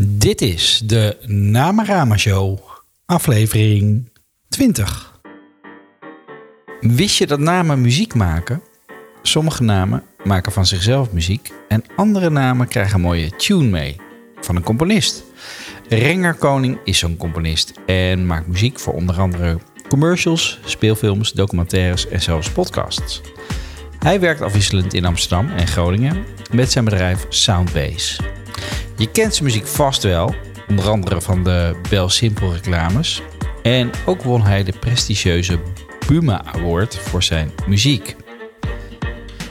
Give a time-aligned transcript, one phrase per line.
[0.00, 2.58] Dit is de Namarama Show,
[3.06, 4.10] aflevering
[4.48, 5.20] 20.
[6.80, 8.62] Wist je dat namen muziek maken?
[9.22, 13.96] Sommige namen maken van zichzelf muziek en andere namen krijgen een mooie tune mee
[14.40, 15.24] van een componist.
[15.88, 19.58] Renger Koning is zo'n componist en maakt muziek voor onder andere
[19.88, 23.20] commercials, speelfilms, documentaires en zelfs podcasts.
[23.98, 28.35] Hij werkt afwisselend in Amsterdam en Groningen met zijn bedrijf Soundbase.
[28.96, 30.34] Je kent zijn muziek vast wel,
[30.68, 33.22] onder andere van de Bel Simple reclames.
[33.62, 35.58] En ook won hij de prestigieuze
[36.06, 38.16] Buma Award voor zijn muziek.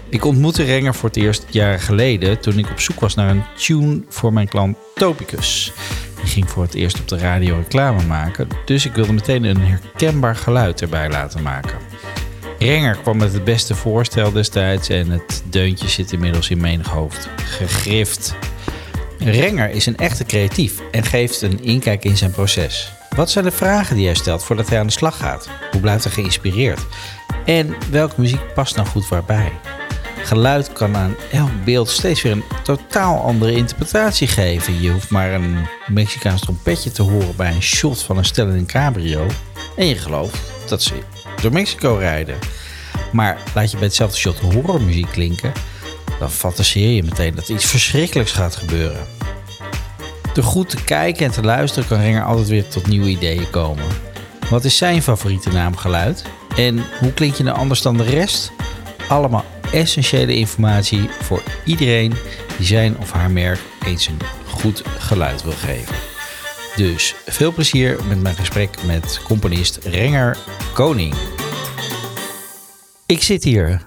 [0.09, 3.43] Ik ontmoette Renger voor het eerst jaren geleden toen ik op zoek was naar een
[3.55, 5.71] tune voor mijn klant Topicus.
[6.15, 9.61] Die ging voor het eerst op de radio reclame maken, dus ik wilde meteen een
[9.61, 11.77] herkenbaar geluid erbij laten maken.
[12.59, 17.29] Renger kwam met het beste voorstel destijds en het deuntje zit inmiddels in menig hoofd
[17.35, 18.35] gegrift.
[19.31, 22.91] Renger is een echte creatief en geeft een inkijk in zijn proces.
[23.15, 25.49] Wat zijn de vragen die hij stelt voordat hij aan de slag gaat?
[25.71, 26.85] Hoe blijft hij geïnspireerd?
[27.45, 29.51] En welke muziek past nou goed waarbij?
[30.23, 34.81] Geluid kan aan elk beeld steeds weer een totaal andere interpretatie geven.
[34.81, 38.55] Je hoeft maar een Mexicaans trompetje te horen bij een shot van een stel in
[38.55, 39.27] een cabrio.
[39.75, 40.93] En je gelooft dat ze
[41.41, 42.35] door Mexico rijden.
[43.11, 45.51] Maar laat je bij hetzelfde shot horrormuziek klinken,
[46.19, 49.07] dan fantaseer je meteen dat iets verschrikkelijks gaat gebeuren.
[50.33, 53.85] Door goed te kijken en te luisteren kan Renger altijd weer tot nieuwe ideeën komen.
[54.49, 56.23] Wat is zijn favoriete naamgeluid?
[56.57, 58.51] En hoe klink je nou anders dan de rest?
[59.07, 62.13] Allemaal essentiële informatie voor iedereen
[62.57, 65.95] die zijn of haar merk eens een goed geluid wil geven.
[66.75, 70.37] Dus veel plezier met mijn gesprek met componist Renger
[70.73, 71.13] Koning.
[73.05, 73.85] Ik zit hier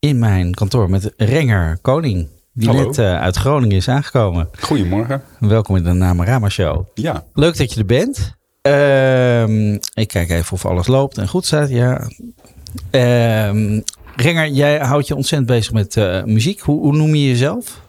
[0.00, 2.84] in mijn kantoor met Renger Koning, die Hallo.
[2.86, 4.48] net eh, uit Groningen is aangekomen.
[4.60, 5.22] Goedemorgen.
[5.38, 6.86] Welkom in de Namarama Show.
[6.94, 8.36] Ja, Leuk dat je er bent.
[8.62, 11.68] Ehm, ik kijk even of alles loopt en goed staat.
[11.68, 12.08] Ja.
[12.90, 13.80] Ehm,
[14.16, 16.60] Renger, jij houdt je ontzettend bezig met eh, muziek.
[16.60, 17.80] Hoe, hoe noem je jezelf?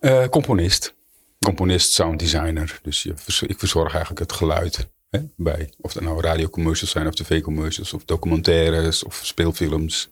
[0.00, 0.94] eh, componist.
[1.40, 2.78] Componist, sounddesigner.
[2.82, 3.14] Dus je,
[3.46, 4.88] ik verzorg eigenlijk het geluid.
[5.10, 10.08] Hè, bij, of dat nou radiocommercials zijn of tv-commercials of documentaires of speelfilms.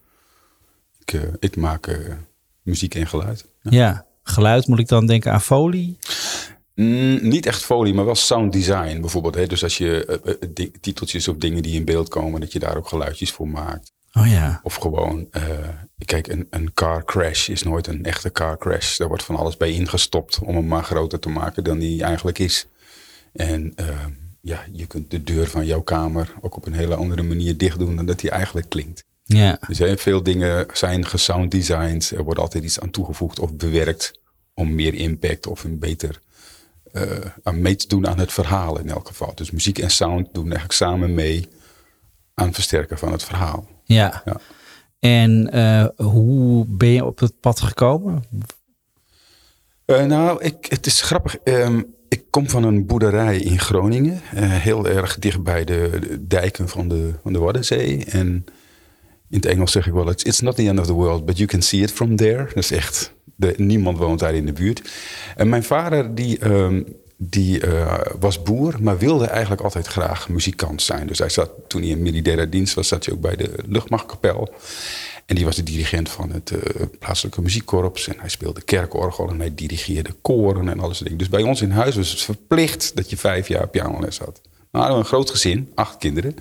[1.04, 1.96] Ik, eh, ik maak eh,
[2.62, 3.44] muziek en geluid.
[3.62, 3.70] Ja.
[3.70, 4.06] Ja.
[4.22, 5.98] geluid moet ik dan denken aan folie.
[6.74, 9.34] Mm, niet echt folie, maar wel sound design bijvoorbeeld.
[9.34, 9.46] Hè?
[9.46, 10.20] Dus als je
[10.54, 13.92] eh, titeltjes of dingen die in beeld komen, dat je daar ook geluidjes voor maakt.
[14.12, 15.28] Oh ja, Of gewoon,
[16.04, 18.96] kijk, een, een car crash is nooit een echte car crash.
[18.96, 22.38] Daar wordt van alles bij ingestopt om hem maar groter te maken dan die eigenlijk
[22.38, 22.66] is.
[23.34, 24.06] En eh,
[24.40, 27.78] ja, je kunt de deur van jouw kamer ook op een hele andere manier dicht
[27.78, 29.04] doen dan dat die eigenlijk klinkt.
[29.24, 32.10] Ja, Dus hè, veel dingen zijn gesound designed.
[32.10, 34.20] Er wordt altijd iets aan toegevoegd of bewerkt
[34.54, 36.20] om meer impact of een beter
[36.92, 37.06] eh,
[37.42, 39.34] aan mee te doen aan het verhaal in elk geval.
[39.34, 41.48] Dus muziek en sound doen eigenlijk samen mee
[42.34, 43.66] aan het versterken van het verhaal.
[43.84, 44.22] ja.
[44.24, 44.40] Ja.
[44.98, 48.24] En eh, hoe ben je op het pad gekomen?
[49.84, 51.36] Eh, nou, ik, het is grappig.
[51.36, 54.20] Ehm, ik kom van een boerderij in Groningen.
[54.38, 58.04] heel erg dicht bij de, de dijken van de, van de Waddenzee.
[58.04, 58.44] En
[59.28, 61.48] in het Engels zeg ik wel, it's, not the end of the world, but you
[61.48, 62.44] can see it from there.
[62.44, 63.12] Dat is echt,
[63.56, 64.90] niemand woont daar in de buurt.
[65.36, 66.82] En mijn vader, die, ehm,
[67.16, 71.06] die eh, was boer, maar wilde eigenlijk altijd graag muzikant zijn.
[71.06, 74.54] Dus hij zat, toen hij in militaire dienst was, zat hij ook bij de luchtmachtkapel.
[75.26, 78.08] En die was de dirigent van het eh, plaatselijke muziekkorps.
[78.08, 80.98] En hij speelde kerkorgel en hij dirigeerde koren en alles.
[80.98, 84.40] Dus bij ons in huis was het verplicht dat je vijf jaar pianoles had.
[84.74, 86.34] Nou, we hadden een groot gezin, acht kinderen.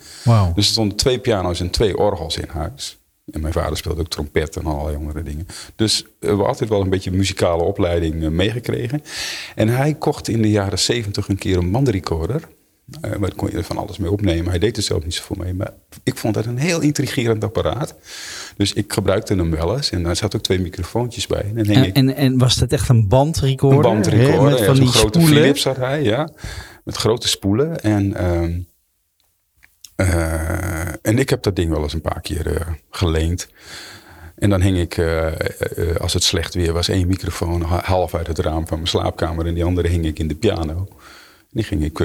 [0.55, 2.97] Dus er stonden twee piano's en twee orgels in huis.
[3.31, 5.47] En mijn vader speelde ook trompet en allerlei andere dingen.
[5.75, 9.03] Dus eh, we hebben altijd wel een beetje muzikale opleiding eh, meegekregen.
[9.55, 12.41] En hij kocht in de jaren zeventig een keer een bandrecorder.
[13.01, 14.49] Eh, maar daar kon je er van alles mee opnemen.
[14.49, 15.53] Hij deed er zelf niet zoveel mee.
[15.53, 15.73] Maar
[16.03, 17.95] ik vond dat een heel intrigerend apparaat.
[18.57, 19.89] Dus ik gebruikte hem wel eens.
[19.89, 21.51] En daar zaten ook twee microfoontjes bij.
[21.55, 23.77] En En, ik en, en was dat echt een bandrecorder?
[23.77, 24.49] een bandrecorder.
[24.49, 25.41] Met ja, van die grote spoelen?
[25.41, 26.29] Philips had hij, ja.
[26.84, 27.80] Met grote spoelen.
[27.82, 28.59] En, ehm,
[29.96, 33.47] eh, en ik heb dat ding wel eens een paar keer eh, geleend.
[34.35, 35.32] En dan hing ik, eh,
[36.00, 39.46] als het slecht weer was, één microfoon ha- half uit het raam van mijn slaapkamer.
[39.46, 40.88] En die andere hing ik in de piano.
[41.40, 42.00] En die ging ik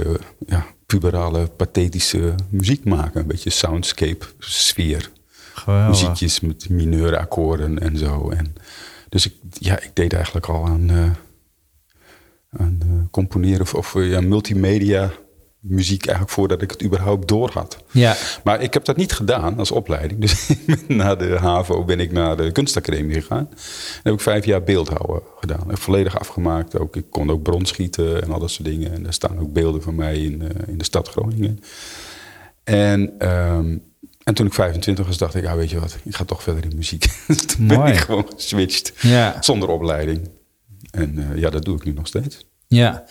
[0.47, 3.21] ja, puberale, pathetische muziek maken.
[3.21, 5.11] Een beetje soundscape sfeer
[5.55, 5.89] Geweldig.
[5.89, 8.31] muziekjes met mineurakkoorden en zo.
[8.31, 8.55] En
[9.09, 11.17] dus ik, ja, ik deed eigenlijk al aan,
[12.51, 15.13] aan eh, componeren of, of eh, ja, multimedia
[15.61, 17.85] muziek eigenlijk voordat ik het überhaupt door had.
[17.91, 18.17] Ja.
[18.45, 20.21] Maar ik heb dat niet gedaan als opleiding.
[20.25, 20.49] Dus
[20.87, 23.49] na de HAVO ben ik naar de kunstacademie gegaan.
[23.51, 25.71] En heb ik vijf jaar beeldhouwen gedaan.
[25.71, 26.79] En volledig afgemaakt.
[26.79, 28.93] Ook, ik kon ook brons schieten en al dat soort dingen.
[28.93, 31.61] En er staan ook beelden van mij in, uh, in de stad Groningen.
[32.65, 33.83] En, um,
[34.25, 36.65] en toen ik 25 was, dacht ik, ah, weet je wat, ik ga toch verder
[36.65, 37.07] in muziek.
[37.27, 37.81] dus toen Mooi.
[37.81, 38.93] ben ik gewoon geswitcht.
[39.01, 39.37] Ja.
[39.41, 40.29] Zonder opleiding.
[40.91, 42.47] En uh, ja, dat doe ik nu nog steeds.
[42.67, 43.05] Ja.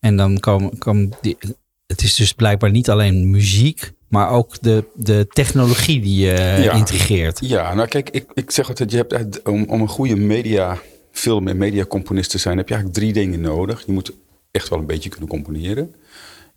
[0.00, 1.36] En dan komen, komen die,
[1.86, 6.72] het is dus blijkbaar niet alleen muziek, maar ook de, de technologie die je Ja.
[6.72, 7.38] integreert.
[7.42, 10.78] Ja, nou kijk, ik, ik zeg altijd, je hebt om, om een goede media,
[11.12, 13.86] film- en mediacomponist te zijn, heb je eigenlijk drie dingen nodig.
[13.86, 14.12] Je moet
[14.50, 15.94] echt wel een beetje kunnen componeren.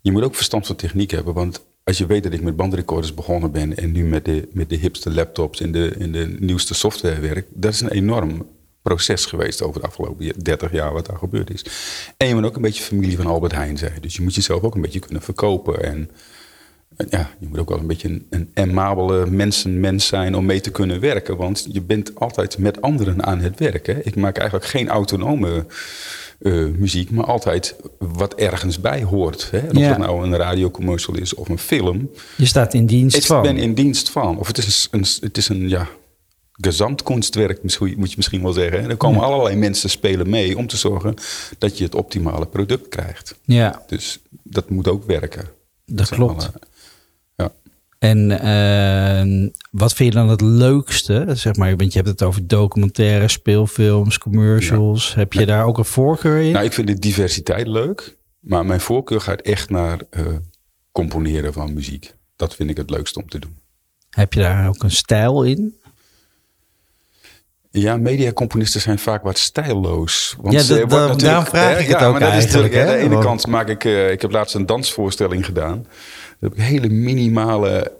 [0.00, 3.14] Je moet ook verstand van techniek hebben, want als je weet dat ik met bandrecorders
[3.14, 6.74] begonnen ben en nu met de, met de hipste laptops en de, en de nieuwste
[6.74, 8.46] software werk, dat is een enorm
[8.88, 11.64] proces geweest over de afgelopen 30 jaar wat daar gebeurd is.
[12.16, 13.92] En je moet ook een beetje familie van Albert Heijn zijn.
[14.00, 16.10] Dus je moet jezelf ook een beetje kunnen verkopen en
[16.96, 20.60] en ja, je moet ook wel een beetje een, een amabele mensenmens zijn om mee
[20.60, 21.36] te kunnen werken.
[21.36, 24.06] Want je bent altijd met anderen aan het werken.
[24.06, 25.66] Ik maak eigenlijk geen autonome
[26.38, 29.48] eh, muziek, maar altijd wat ergens bij hoort.
[29.50, 29.58] Hè?
[29.58, 29.88] En of Ja.
[29.88, 32.10] het nou een radiocommercial is of een film.
[32.36, 33.42] Je staat in dienst Ik van.
[33.42, 34.38] ben in dienst van.
[34.38, 35.88] Of het is een, het is een ja,
[36.60, 37.62] gezamtkunstwerk,
[37.96, 38.78] moet je misschien wel zeggen.
[38.80, 41.14] En er komen allerlei mensen spelen mee om te zorgen
[41.58, 43.34] dat je het optimale product krijgt.
[43.42, 45.48] Ja, Dus dat moet ook werken.
[45.86, 46.42] dat klopt.
[46.42, 46.52] alle-
[47.36, 47.52] ja.
[47.98, 51.26] En eh, wat vind je dan het leukste?
[51.32, 55.14] Zeg maar, want je hebt het over documentaires, speelfilms, commercials.
[55.14, 56.52] Heb je daar ook een voorkeur in?
[56.52, 58.16] Nou, ik vind de diversiteit leuk.
[58.40, 60.26] Maar mijn voorkeur gaat echt naar eh,
[60.92, 62.14] componeren van muziek.
[62.36, 63.58] Dat vind ik het leukste om te doen.
[64.10, 65.74] Heb je daar ook een stijl in?
[67.76, 70.36] Ja, mediacomponisten zijn vaak wat stijlloos.
[70.40, 72.80] Want Ja, ze dat- dat- natuurlijk- daarom vraag hè, ik het ja, ook eigenlijk, hè?
[72.80, 73.84] Aan de ene Want- kant maak ik...
[73.84, 75.82] eh, ik heb laatst een dansvoorstelling gedaan.
[75.82, 77.92] Daar heb ik hele minimale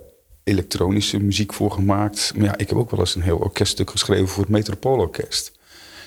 [0.44, 2.32] elektronische muziek voor gemaakt.
[2.36, 5.52] Maar ja, ik heb ook wel eens een heel orkeststuk geschreven voor het Metropoolorkest.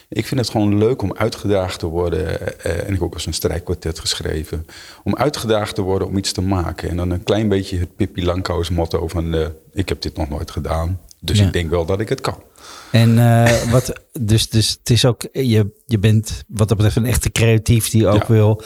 [0.09, 2.39] Ik vind het gewoon leuk om uitgedaagd te worden.
[2.63, 4.65] eh, en ik heb ook eens een strijkkwartet geschreven.
[5.03, 6.89] Om uitgedaagd te worden om iets te maken.
[6.89, 9.33] En dan een klein beetje het Pippi Langkous motto van...
[9.33, 11.45] eh, ik heb dit nog nooit gedaan, dus Ja.
[11.45, 12.44] ik denk wel dat ik het kan.
[12.91, 17.06] En eh, wat, dus, dus het is ook, je, je bent wat dat betreft een
[17.06, 18.33] echte creatief die ook Ja.
[18.33, 18.62] wil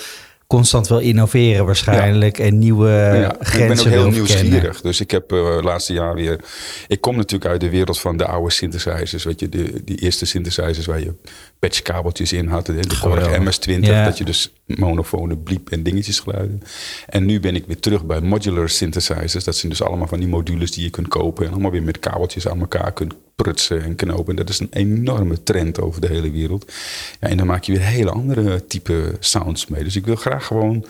[0.48, 4.82] constant wil innoveren waarschijnlijk en nieuwe Ja, ik ben ook heel nieuwsgierig.
[4.82, 6.40] Dus ik heb uh, laatste jaar weer...
[6.88, 9.24] Ik kom natuurlijk uit de wereld van de oude synthesizers.
[9.24, 11.14] Weet je, de, die eerste synthesizers waar je
[11.62, 12.66] patchkabeltjes in had.
[12.66, 13.80] De, vorige MS-20.
[13.80, 14.06] Ja.
[14.06, 16.62] Dat je dus monofone bliep en dingetjes geluiden.
[17.08, 19.44] En nu ben ik weer terug bij modular synthesizers.
[19.44, 21.46] Dat zijn dus allemaal van die modules die je kunt kopen.
[21.46, 24.36] En allemaal weer met kabeltjes aan elkaar kunt prutsen en knopen.
[24.36, 26.72] Dat is een enorme trend over de hele wereld.
[27.20, 29.84] Ja, en dan maak je weer hele andere type sounds mee.
[29.84, 30.86] Dus ik wil graag gewoon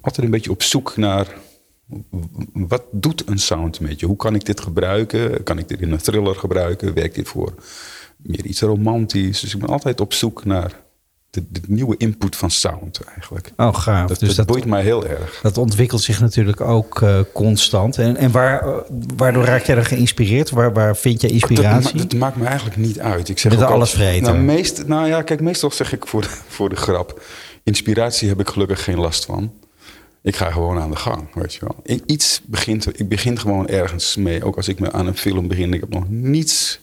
[0.00, 1.26] altijd een beetje op zoek naar
[2.52, 4.06] wat doet een sound met je?
[4.06, 5.42] Hoe kan ik dit gebruiken?
[5.42, 6.94] Kan ik dit in een thriller gebruiken?
[6.94, 7.54] Werkt dit voor
[8.22, 9.40] meer iets romantisch?
[9.40, 10.80] Dus ik ben altijd op zoek naar
[11.30, 13.50] de, de nieuwe input van sound eigenlijk.
[13.56, 14.08] Oh, gaaf.
[14.08, 15.38] Dat, dus dat, dat, boeit mij heel erg.
[15.42, 17.98] dat ontwikkelt zich natuurlijk ook eh, constant.
[17.98, 18.74] En, en waar, eh,
[19.16, 20.50] waardoor raak jij er geïnspireerd?
[20.50, 21.96] Waar, waar vind je Dat, inspiratie?
[21.96, 23.28] ma- dat maakt me eigenlijk niet uit.
[23.28, 24.32] Ik zeg ook een altijd- allesvreter.
[24.32, 27.22] Nou, meest, nou ja, kijk, meestal zeg ik voor de, voor de grap...
[27.64, 29.52] inspiratie heb ik gelukkig geen last van.
[30.22, 31.76] Ik ga gewoon aan de gang, weet je wel.
[31.82, 34.44] Ik, iets begint, ik begin gewoon ergens mee.
[34.44, 35.72] Ook als ik me aan een film begin.
[35.74, 36.80] Ik heb nog niets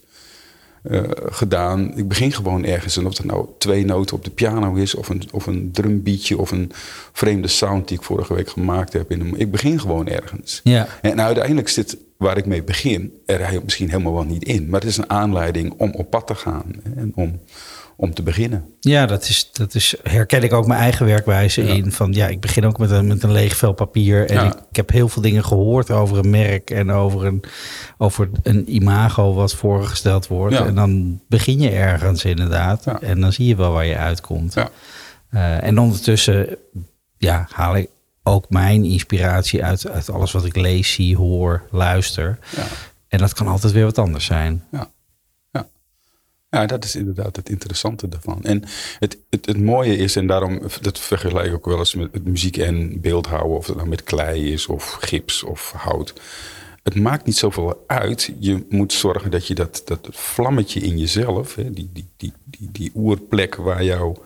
[0.84, 1.98] eh, gedaan.
[1.98, 2.98] Ik begin gewoon ergens.
[2.98, 4.96] En of dat nou twee noten op de piano is...
[4.96, 6.72] of een, of een drumbeatje of een
[7.14, 7.88] vreemde sound...
[7.88, 9.12] die ik vorige week gemaakt heb.
[9.12, 10.62] In een, ik begin gewoon ergens.
[10.64, 10.88] Ja.
[11.02, 14.70] En uiteindelijk zit waar ik mee begin er misschien helemaal wel niet in.
[14.70, 17.40] Maar het is een aanleiding om op pad te gaan en om,
[18.02, 18.66] om te beginnen.
[18.80, 21.92] Ja, dat is, dat is, herken ik ook mijn eigen werkwijze in.
[21.92, 24.30] Van ja, ik begin ook met een, met een leeg vel papier.
[24.30, 24.44] En Ja.
[24.46, 27.44] ik, ik heb heel veel dingen gehoord over een merk en over een,
[27.98, 30.56] over een imago wat voorgesteld wordt.
[30.56, 30.66] Ja.
[30.66, 32.86] En dan begin je ergens inderdaad.
[33.02, 34.54] En dan zie je wel waar je uitkomt.
[35.30, 36.58] Eh, en ondertussen
[37.18, 37.90] ja, haal ik
[38.24, 42.40] ook mijn inspiratie uit, uit alles wat ik lees, zie, hoor, luister.
[42.56, 42.64] Ja.
[43.08, 44.64] En dat kan altijd weer wat anders zijn.
[44.72, 44.90] Ja.
[46.50, 48.44] Ja, dat is inderdaad het interessante daarvan.
[48.44, 48.64] En
[49.00, 52.58] het, het, het mooie is, en daarom dat vergelijk ik ook wel eens met, muziek
[52.58, 56.14] en beeldhouden, of het nou met klei is, of gips of hout.
[56.84, 58.34] Het maakt niet zoveel uit.
[58.40, 62.70] Je moet zorgen dat je dat, dat vlammetje in jezelf, hè, die, die, die, die,
[62.72, 64.24] die oerplek waar jouw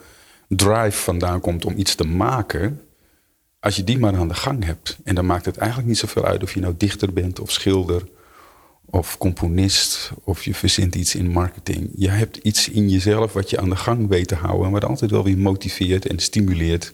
[0.48, 2.82] drive vandaan komt om iets te maken,
[3.60, 4.98] als je die maar aan de gang hebt.
[5.04, 8.04] En dan maakt het eigenlijk niet zoveel uit of je nou dichter bent of schilder
[8.94, 11.90] of componist of je verzint iets in marketing.
[11.96, 14.86] Je hebt iets in jezelf wat je aan de gang weet te houden en wat
[14.86, 16.94] altijd wel weer motiveert en stimuleert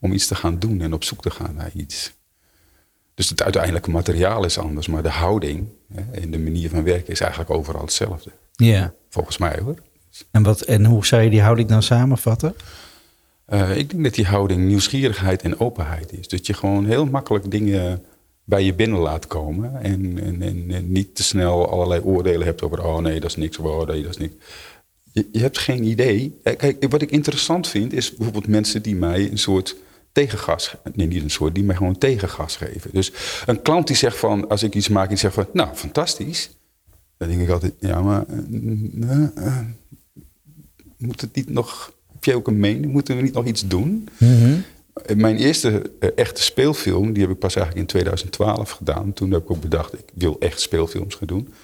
[0.00, 2.12] om iets te gaan doen en op zoek te gaan naar iets.
[3.14, 7.12] Dus het uiteindelijke materiaal is anders, maar de houding hè, en de manier van werken
[7.12, 8.30] is eigenlijk overal hetzelfde.
[8.52, 8.94] Ja.
[9.08, 9.78] Volgens mij hoor.
[10.30, 12.54] En, wat, en hoe zou je die houding dan samenvatten?
[13.48, 16.28] Uh, ik denk dat die houding nieuwsgierigheid en openheid is.
[16.28, 18.02] Dat je gewoon heel makkelijk dingen
[18.44, 19.82] bij je binnen laat komen.
[19.82, 22.84] En, en, en, niet te snel allerlei oordelen hebt over...
[22.84, 24.34] oh nee, dat is niks, oh dat is niks.
[25.12, 26.40] Je, hebt geen idee.
[26.42, 29.76] Eh, kijk, wat ik interessant vind is bijvoorbeeld mensen die mij een soort
[30.12, 30.74] tegengas...
[30.92, 32.90] nee, niet een soort, die mij gewoon tegengas geven.
[32.92, 33.12] Dus
[33.46, 34.48] een klant die zegt van...
[34.48, 35.46] als ik iets maak, die zegt van...
[35.52, 36.50] nou, fantastisch.
[37.16, 38.24] Dan denk ik altijd, ja, maar...
[38.50, 39.58] Uh, uh,
[40.96, 41.92] moet het niet nog
[42.24, 42.92] heb je ook een mening?
[42.92, 44.08] Moeten we niet nog iets doen?
[44.18, 44.64] Mm
[45.16, 49.12] Mijn eerste uh, echte speelfilm, die heb ik pas eigenlijk in 2012 gedaan.
[49.12, 51.54] Toen heb ik ook bedacht, ik wil echt speelfilms gaan doen.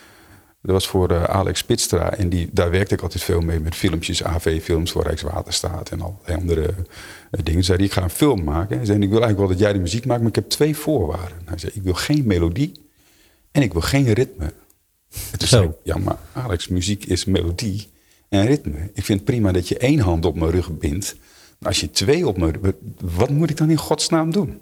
[0.62, 2.14] Dat was voor uh, Alex Pitstra.
[2.14, 6.20] En die, daar werkte ik altijd veel mee met filmpjes, AV-films voor Rijkswaterstaat en al
[6.26, 7.64] andere uh, dingen.
[7.64, 8.76] Zei ik ga een film maken.
[8.76, 10.76] Hij zei, ik wil eigenlijk wel dat jij de muziek maakt, maar ik heb twee
[10.76, 11.38] voorwaarden.
[11.44, 12.72] Hij zei, ik wil geen melodie
[13.52, 14.52] en ik wil geen ritme.
[15.32, 17.88] En toen zei ik, ja maar Alex, muziek is melodie
[18.28, 18.90] en ritme.
[18.94, 21.16] Ik vind het prima dat je één hand op mijn rug bindt.
[21.62, 22.62] Als je twee op.
[23.00, 24.60] Wat moet ik dan in godsnaam doen?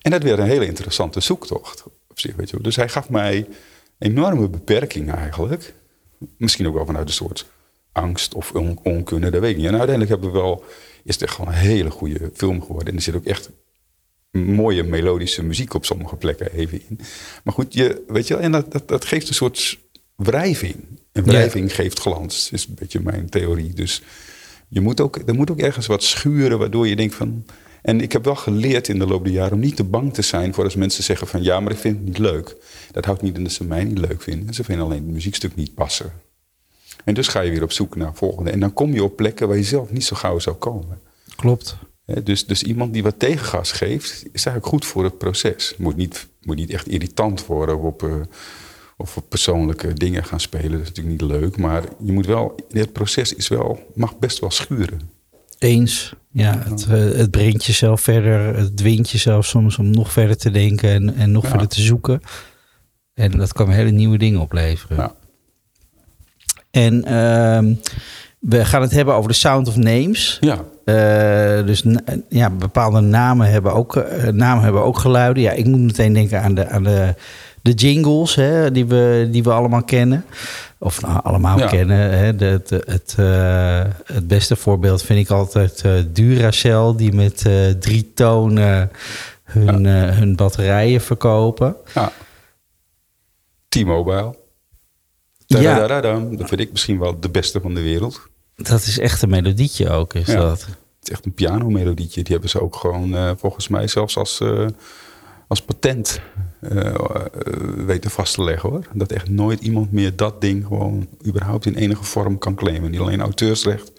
[0.00, 1.84] En dat werd een hele interessante zoektocht.
[2.08, 2.60] Op zich, weet je.
[2.60, 3.46] Dus hij gaf mij
[3.98, 5.74] enorme beperkingen eigenlijk.
[6.36, 7.46] Misschien ook wel vanuit een soort
[7.92, 9.66] angst of on onkunde, dat weet ik niet.
[9.66, 10.64] En uiteindelijk hebben we wel,
[11.04, 12.88] is het echt gewoon een hele goede film geworden.
[12.88, 13.50] En er zit ook echt
[14.30, 17.00] mooie melodische muziek op sommige plekken even in.
[17.44, 19.78] Maar goed, je, weet je wel, en dat, dat, dat geeft een soort
[20.16, 20.74] wrijving.
[21.12, 23.72] En wrijving geeft glans, is een beetje mijn theorie.
[23.72, 24.02] Dus
[24.74, 27.44] je moet ook, er moet ook ergens wat schuren, waardoor je denkt van...
[27.82, 30.22] En ik heb wel geleerd in de loop der jaren om niet te bang te
[30.22, 32.56] zijn voor als mensen zeggen van ja, maar ik vind het niet leuk.
[32.92, 34.54] Dat houdt niet in dat ze mij niet leuk vinden.
[34.54, 36.12] Ze vinden alleen het muziekstuk niet passen.
[37.04, 38.50] En dus ga je weer op zoek naar volgende.
[38.50, 41.00] En dan kom je op plekken waar je zelf niet zo gauw zou komen.
[41.36, 41.76] Klopt.
[42.22, 45.68] dus, dus iemand die wat tegengas geeft, is eigenlijk goed voor het proces.
[45.68, 48.14] Het moet niet, moet niet echt irritant worden op, uh,
[48.96, 50.70] of persoonlijke dingen gaan spelen.
[50.70, 51.56] Dat is natuurlijk niet leuk.
[51.56, 55.00] Maar je moet wel, het proces is wel, mag best wel schuren.
[55.58, 56.14] Eens.
[56.30, 58.56] Ja, het, eh, het brengt jezelf verder.
[58.56, 61.48] Het dwingt jezelf soms om nog verder te denken en, en nog ja.
[61.48, 62.20] verder te zoeken.
[63.14, 64.96] En dat kan hele nieuwe dingen opleveren.
[64.96, 65.14] Ja.
[66.70, 67.74] En uh,
[68.38, 70.38] we gaan het hebben over de Sound of Names.
[70.40, 70.64] Ja.
[70.84, 71.84] Uh, dus
[72.28, 75.42] ja, bepaalde namen hebben ook, uh, namen hebben ook geluiden.
[75.42, 77.14] Ja, ik moet meteen denken aan de, aan de
[77.64, 80.24] de jingles hè, die, we, die we allemaal kennen.
[80.78, 81.66] Of nou, allemaal ja.
[81.66, 82.18] kennen.
[82.18, 82.36] Hè.
[82.36, 87.70] De, het, het, uh, het beste voorbeeld vind ik altijd uh, Duracell, die met uh,
[87.70, 88.90] drie tonen
[89.44, 90.12] hun, ja.
[90.12, 91.76] hun batterijen verkopen.
[91.94, 92.12] Ja.
[93.68, 94.36] T-Mobile.
[95.46, 96.00] Ja.
[96.00, 98.28] Dat vind ik misschien wel de beste van de wereld.
[98.56, 100.60] Dat is echt een melodietje ook, is dat?
[100.60, 102.22] Het is echt een pianomelodietje.
[102.22, 104.40] Die hebben ze ook gewoon volgens mij zelfs als
[105.46, 106.20] als patent
[106.72, 106.94] uh,
[107.86, 108.86] weten vast te leggen hoor.
[108.92, 112.90] Dat echt nooit iemand meer dat ding gewoon überhaupt in enige vorm kan claimen.
[112.90, 113.92] Niet alleen auteursrecht,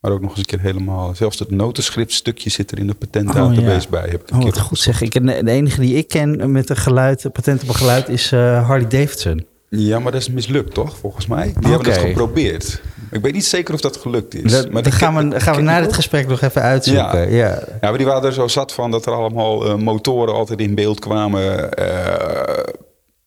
[0.00, 1.14] maar ook nog eens een keer helemaal.
[1.14, 3.88] Zelfs het notenschriftstukje zit er in de patentdatabase oh, ja.
[3.88, 4.08] bij.
[4.10, 5.00] Heb ik een oh, keer goed zeg.
[5.00, 8.66] Ik, de enige die ik ken met een geluid, patent op een geluid is uh,
[8.66, 9.46] Harley Davidson.
[9.70, 11.44] Ja, maar dat is mislukt toch, volgens mij?
[11.44, 11.70] Die okay.
[11.70, 12.82] hebben het geprobeerd.
[13.10, 14.52] Ik weet niet zeker of dat gelukt is.
[14.52, 17.20] Dat, maar gaan we, gaan we na dit gesprek nog even uitzoeken.
[17.20, 17.48] Ja.
[17.48, 17.62] Ja.
[17.80, 20.74] ja, maar die waren er zo zat van dat er allemaal uh, motoren altijd in
[20.74, 21.68] beeld kwamen.
[21.78, 21.86] Uh,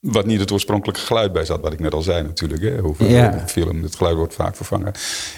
[0.01, 2.61] wat niet het oorspronkelijke geluid bij zat, wat ik net al zei natuurlijk.
[2.97, 3.43] Hè, ja.
[3.47, 4.91] film, het geluid wordt vaak vervangen.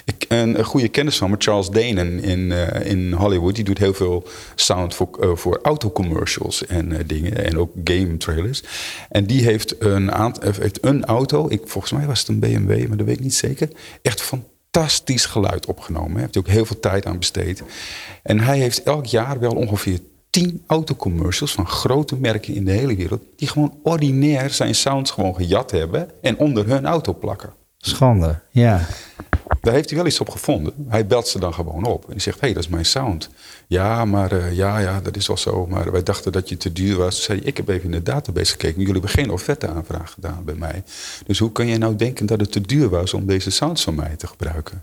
[0.04, 3.78] Ik, een, een goede kennis van me, Charles Danen in, uh, in Hollywood, die doet
[3.78, 7.44] heel veel sound voor, uh, voor autocommercials en uh, dingen.
[7.44, 8.62] En ook game trailers.
[9.08, 12.96] En die heeft een, heeft een auto, ik, volgens mij was het een BMW, maar
[12.96, 13.68] dat weet ik niet zeker.
[14.02, 16.12] Echt fantastisch geluid opgenomen.
[16.12, 17.62] Hij heeft ook heel veel tijd aan besteed.
[18.22, 19.98] En hij heeft elk jaar wel ongeveer
[20.34, 23.22] tien autocommercials van grote merken in de hele wereld.
[23.36, 26.10] die gewoon ordinair zijn sounds gewoon gejat hebben.
[26.20, 27.52] en onder hun auto plakken.
[27.78, 28.86] Schande, ja.
[29.60, 30.72] Daar heeft hij wel iets op gevonden.
[30.88, 32.04] Hij belt ze dan gewoon op.
[32.04, 33.30] En hij zegt: Hé, hey, dat is mijn sound.
[33.66, 35.66] Ja, maar uh, ja, ja, dat is wel zo.
[35.66, 37.22] Maar wij dachten dat je te duur was.
[37.22, 38.78] Zei ik heb even in de database gekeken.
[38.78, 40.82] Jullie hebben geen offerte-aanvraag gedaan bij mij.
[41.26, 43.94] Dus hoe kan je nou denken dat het te duur was om deze sounds van
[43.94, 44.82] mij te gebruiken?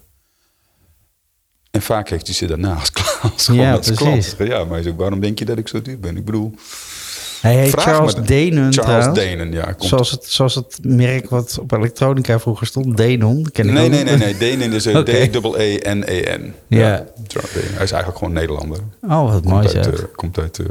[1.71, 2.99] En vaak heeft hij ze daarnaast
[3.33, 4.35] als ja, precies.
[4.37, 6.17] Ja, maar ook, waarom denk je dat ik zo duur ben?
[6.17, 6.53] Ik bedoel...
[7.41, 9.75] Hij heet Charles Denon Charles Denon, ja.
[9.77, 13.47] Zoals het, zoals het merk wat op elektronica vroeger stond, Denon.
[13.51, 14.37] Ken ik nee, nee, nee, nee.
[14.37, 14.83] Denon is.
[15.09, 16.53] D-E-E-N-E-N.
[16.67, 16.79] Ja.
[16.79, 17.05] ja.
[17.51, 18.79] Hij is eigenlijk gewoon Nederlander.
[19.01, 20.67] Oh, wat mooi uit, uh, Komt uit uh,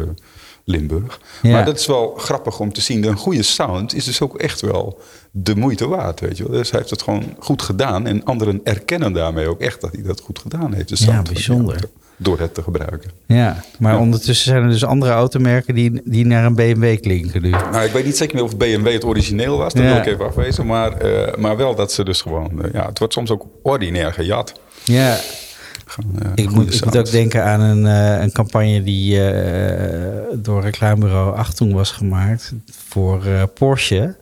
[0.71, 1.21] Limburg.
[1.43, 1.51] Ja.
[1.51, 3.05] Maar dat is wel grappig om te zien.
[3.05, 4.99] Een goede sound is dus ook echt wel
[5.31, 6.53] de moeite waard, weet je wel.
[6.53, 8.07] Dus hij heeft het gewoon goed gedaan.
[8.07, 10.99] En anderen erkennen daarmee ook echt dat hij dat goed gedaan heeft.
[10.99, 11.81] ja, bijzonder.
[12.23, 13.11] door het te gebruiken.
[13.27, 13.99] Ja, maar Ja.
[13.99, 17.51] ondertussen zijn er dus andere automerken die, die naar een BMW klinken nu.
[17.51, 19.73] Nou, ik weet niet zeker meer of BMW het origineel was.
[19.73, 19.89] Dat Ja.
[19.89, 20.67] wil ik even afwezen.
[20.67, 22.63] Maar, eh, maar wel dat ze dus gewoon...
[22.65, 24.53] eh, ja, het wordt soms ook ordinair gejat.
[24.85, 25.17] Ja,
[25.99, 30.63] Eh, ik moet, ik moet ook denken aan een, eh, een campagne die eh, door
[30.63, 32.53] reclamebureau Achtung was gemaakt
[32.89, 34.17] voor Porsche.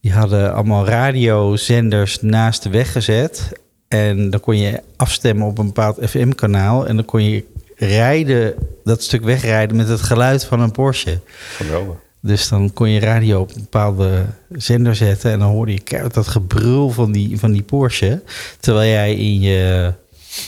[0.00, 3.52] Die hadden allemaal radiozenders naast de weg gezet.
[3.88, 6.86] En dan kon je afstemmen op een bepaald FM-kanaal.
[6.86, 7.44] En dan kon je
[7.76, 8.54] rijden,
[8.84, 11.20] dat stuk wegrijden met het geluid van een Porsche.
[11.56, 11.96] Geweldig.
[12.20, 15.30] Dus dan kon je radio op een bepaalde zender zetten.
[15.30, 18.22] En dan hoorde je dat gebrul van die, van die Porsche.
[18.60, 19.92] Terwijl jij in je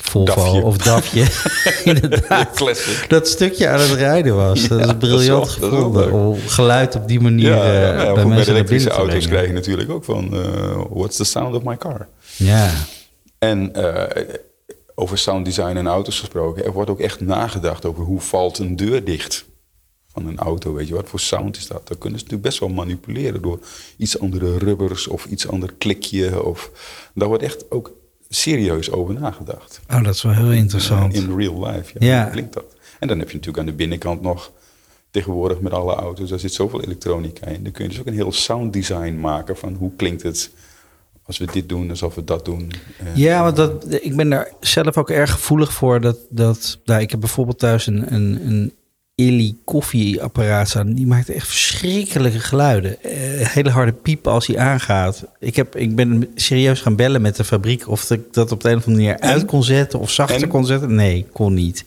[0.03, 0.65] Volvo Dafje.
[0.65, 1.27] of Dafje
[1.93, 4.69] inderdaad dat stukje aan het rijden was.
[4.69, 6.13] dat Ja, is dat is briljant dat is wel gevonden.
[6.13, 9.27] Om geluid op die manier Ja, eh, ja, bij voor bij de mensen elektrische auto's
[9.27, 10.35] krijg je natuurlijk ook van...
[10.35, 12.09] eh, what's the sound of my car?
[12.37, 12.71] Ja,
[13.39, 14.25] En eh,
[14.95, 18.77] over sound design en auto's gesproken, er wordt ook echt nagedacht over hoe valt een
[18.77, 19.45] deur dicht
[20.13, 20.73] van een auto.
[20.73, 21.89] Weet je, wat voor sound is dat?
[21.89, 23.59] Dat kunnen ze natuurlijk best wel manipuleren door
[23.97, 26.43] iets andere rubbers of iets ander klikje.
[26.43, 26.71] Of,
[27.15, 27.93] daar wordt echt ook
[28.29, 29.81] serieus over nagedacht.
[29.91, 31.15] oh, dat is wel heel interessant.
[31.15, 32.23] In real life, ja, Ja.
[32.23, 32.65] hoe klinkt dat?
[32.99, 34.53] En dan heb je natuurlijk aan de binnenkant nog,
[35.11, 37.63] tegenwoordig met alle auto's, daar zit zoveel elektronica in.
[37.63, 40.51] Dan kun je dus ook een heel sound design maken van hoe klinkt het
[41.23, 42.73] als we dit doen, alsof we dat doen.
[42.99, 46.01] Eh, Ja, want dat, ik ben daar zelf ook erg gevoelig voor.
[46.01, 48.73] Dat, dat, nou, ik heb bijvoorbeeld thuis een, een, een
[49.19, 50.93] Illy koffieapparaat staan.
[50.93, 53.03] Die maakt echt verschrikkelijke geluiden.
[53.03, 53.13] Eh,
[53.49, 55.25] hele harde piep als hij aangaat.
[55.39, 57.89] Ik, heb, ik ben serieus gaan bellen met de fabriek...
[57.89, 59.99] of ik dat op de een of andere manier uit kon zetten...
[59.99, 60.49] of zachter En?
[60.49, 60.95] kon zetten.
[60.95, 61.85] Nee, kon niet.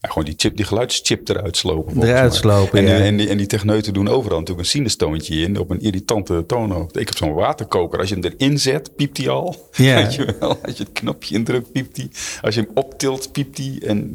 [0.00, 2.02] Ja, gewoon die, chip, die geluidschip eruit slopen.
[2.02, 2.96] Eruit slopen, en, ja.
[2.96, 6.44] die, en, die, en die techneuten doen overal natuurlijk een sinustoontje in op een irritante
[6.46, 7.00] toonhoogte.
[7.00, 7.98] Ik heb zo'n waterkoker.
[7.98, 9.54] Als je hem erin zet, piept hij al.
[9.76, 9.94] Ja.
[9.94, 10.58] Weet je wel?
[10.62, 12.08] Als je het knopje indrukt, piept hij.
[12.42, 13.78] Als je hem optilt, piept hij.
[13.86, 14.10] En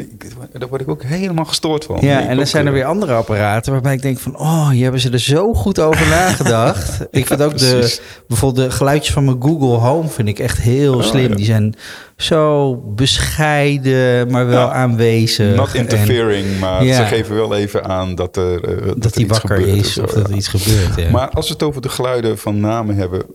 [0.54, 1.98] daar word ik ook helemaal gestoord van.
[2.02, 4.38] Ja, en dan ook, zijn er eh, weer andere apparaten waarbij ik denk van...
[4.38, 7.00] oh, hier hebben ze er zo goed over nagedacht.
[7.12, 10.10] ik vind ook de, bijvoorbeeld de geluidjes van mijn Google Home...
[10.10, 11.30] vind ik echt heel Oh, slim.
[11.30, 11.36] ja.
[11.36, 11.76] Die zijn
[12.22, 15.56] zo bescheiden, maar wel Ja, aanwezig.
[15.56, 16.96] Not En interfering, maar Ja.
[16.96, 20.04] ze geven wel even aan dat er, eh, dat er iets wakker gebeurt is zo,
[20.04, 20.96] of dat er iets gebeurt.
[20.96, 21.10] Ja.
[21.12, 23.26] Maar als we het over de geluiden van namen hebben.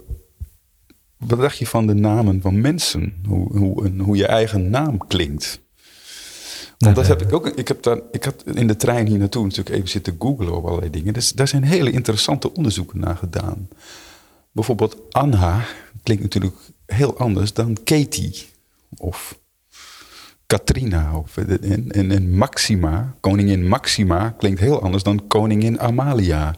[1.18, 3.14] Wat dacht je van de namen van mensen?
[3.29, 5.61] Hoe, hoe, een- hoe je eigen naam klinkt?
[6.79, 7.46] Want dat heb ik ook.
[7.49, 10.64] Ik, heb daar, ik had in de trein hier naartoe natuurlijk even zitten googlen op
[10.64, 11.12] allerlei dingen.
[11.12, 13.68] Dus daar zijn hele interessante onderzoeken naar gedaan.
[14.53, 15.61] Bijvoorbeeld Anha
[16.03, 16.55] klinkt natuurlijk
[16.87, 18.46] heel anders dan Katie.
[19.07, 19.38] Of
[20.47, 21.16] Katrina.
[21.19, 26.55] Of, en, en, en Maxima, koningin Maxima, klinkt heel anders dan koningin Amalia.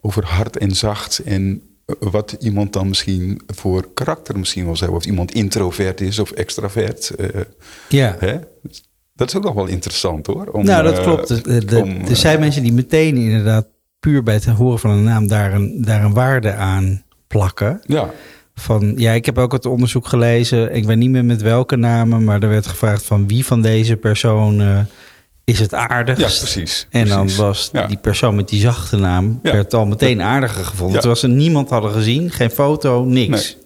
[0.00, 4.96] Over hard en zacht en eh, wat iemand dan misschien voor karakter misschien wel hebben.
[4.96, 7.10] Of iemand introvert is of extravert.
[7.10, 7.40] eh,
[7.88, 8.16] ja.
[8.18, 8.38] hè?
[9.14, 10.46] Dat is ook nog wel interessant hoor.
[10.46, 11.28] Om, nou, dat eh, klopt.
[11.28, 13.66] De- de- de- om, er eh, zijn mensen die meteen inderdaad...
[14.00, 17.80] puur bij het horen van een naam daar een, daar een waarde aan plakken.
[17.86, 18.10] Ja,
[18.62, 20.74] Van, ja, ik heb ook het onderzoek gelezen.
[20.74, 23.96] Ik weet niet meer met welke namen, maar er werd gevraagd van wie van deze
[23.96, 24.88] personen
[25.44, 26.20] is het aardigst.
[26.20, 26.86] ja precies.
[26.90, 27.86] En dan was Ja.
[27.86, 29.52] die persoon met die zachte naam, Ja.
[29.52, 30.94] werd al meteen aardiger gevonden.
[30.94, 30.98] Ja.
[31.00, 33.56] Terwijl ze niemand hadden gezien, geen foto, niks.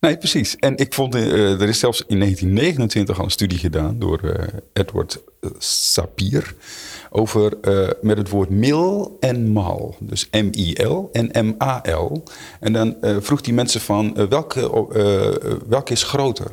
[0.00, 0.56] Nee, precies.
[0.56, 4.46] En ik vond, eh, er is zelfs in 1929 al een studie gedaan door eh,
[4.72, 6.54] Edward eh, Sapir
[7.12, 9.96] over eh, met het woord mil en mal.
[10.00, 12.22] Dus M-I-L en M-A-L.
[12.60, 14.60] En dan eh, vroeg die mensen van eh, welke,
[15.68, 16.50] welke is groter?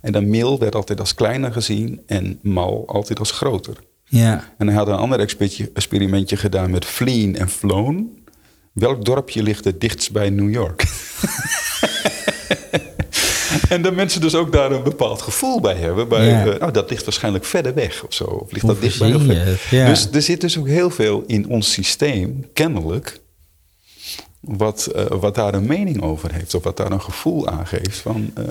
[0.00, 3.76] En dan mil werd altijd als kleiner gezien en mal altijd als groter.
[4.04, 4.52] Ja.
[4.58, 8.18] En hij had een ander experimentje- experimentje gedaan met Fleen en Floon.
[8.72, 10.82] Welk dorpje ligt het dichtst bij New York?
[13.68, 16.08] en dat mensen dus ook daar een bepaald gevoel bij hebben.
[16.08, 16.44] Bij, Ja.
[16.44, 18.24] nou, dat ligt waarschijnlijk verder weg of zo.
[18.24, 19.56] Of ligt Hoe dat dicht bij je?
[19.70, 19.86] Ja.
[19.86, 23.20] Dus er zit dus ook heel veel in ons systeem, kennelijk...
[24.56, 26.54] Wat, eh, wat daar een mening over heeft.
[26.54, 27.98] Of wat daar een gevoel aan geeft.
[27.98, 28.44] Van eh,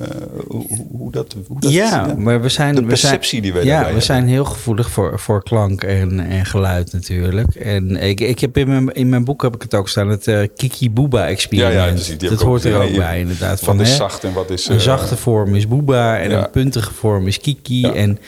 [0.92, 1.36] hoe, dat...
[1.48, 2.76] Hoe dat ja, maar we zijn...
[2.76, 4.04] de we zijn- perceptie die wij Ja, we hebben.
[4.04, 7.56] zijn heel gevoelig voor, voor klank en, en geluid natuurlijk.
[7.56, 10.28] En ik, ik heb in mijn, in mijn boek heb ik het ook staan, het
[10.28, 12.06] eh, Kiki Booba experiment.
[12.08, 13.50] Ja, dat ook hoort er ook Ja, bij inderdaad.
[13.50, 14.68] Wat van, is hè, zacht en wat is...
[14.68, 17.84] Een zachte vorm is Booba en een puntige vorm is Kiki.
[17.86, 18.20] En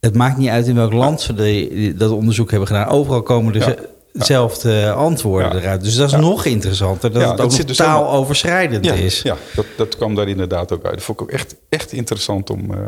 [0.00, 2.88] het maakt niet uit in welk land ze de, dat onderzoek hebben gedaan.
[2.88, 3.74] Overal komen Ja.
[4.12, 5.84] De dezelfde antwoorden eruit.
[5.84, 7.12] Dus dat is nog interessanter.
[7.12, 9.22] Dat het dat ook nog dus taaloverschrijdend is.
[9.22, 10.94] Ja, dat, dat kwam daar inderdaad ook uit.
[10.94, 12.74] Dat vond ik ook echt, echt interessant om...
[12.74, 12.78] eh,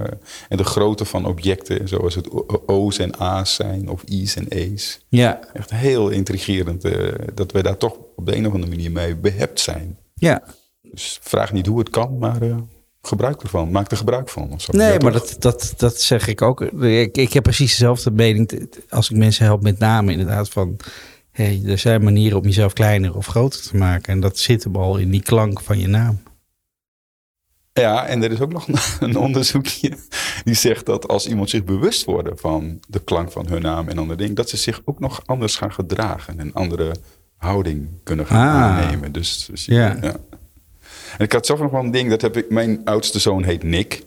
[0.48, 2.28] en de grootte van objecten, zoals het
[2.66, 5.00] O's en A's zijn, of I's en E's.
[5.09, 8.92] Ja, Echt heel intrigerend eh, dat wij daar toch op de een of andere manier
[8.92, 9.98] mee behept zijn.
[10.14, 10.42] ja.
[10.92, 12.42] Dus vraag niet hoe het kan, maar...
[12.42, 12.56] eh,
[13.03, 13.71] gebruik ervan.
[13.71, 14.51] Maak er gebruik van.
[14.53, 14.73] Of zo.
[14.73, 16.61] Nee, Ja, maar dat, dat, dat zeg ik ook.
[16.83, 20.77] Ik, ik heb precies dezelfde mening als ik mensen help met name inderdaad van...
[21.31, 24.13] Hey, er zijn manieren om jezelf kleiner of groter te maken.
[24.13, 26.23] En dat zit hem al in die klank van je naam.
[27.73, 28.67] Ja, en er is ook nog
[29.01, 29.97] een onderzoekje
[30.45, 33.99] die zegt dat als iemand zich bewust wordt van de klank van hun naam en
[33.99, 36.95] andere dingen, dat ze zich ook nog anders gaan gedragen en een andere
[37.37, 38.63] houding kunnen gaan Ah.
[38.85, 39.13] aannemen.
[39.13, 39.97] Dus, dus Ja.
[40.01, 40.17] ja.
[41.18, 43.62] En ik had zelf nog wel een ding, dat heb ik, mijn oudste zoon heet
[43.62, 44.03] Nick.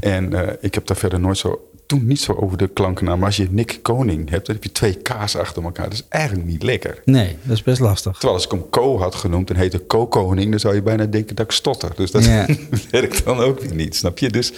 [0.00, 3.04] En eh, ik heb daar verder nooit zo, toen niet zo over de klanken.
[3.04, 5.84] Maar als je Nick Koning hebt, dan heb je twee K's achter elkaar.
[5.84, 7.02] Dat is eigenlijk niet lekker.
[7.04, 8.12] Nee, dat is best lastig.
[8.12, 11.36] Terwijl als ik hem Co had genoemd en heette Co-koning, dan zou je bijna denken
[11.36, 11.90] dat ik stotter.
[11.96, 12.46] Dus dat Ja.
[12.90, 14.30] werkt dan ook weer niet, snap je?
[14.30, 14.52] Dus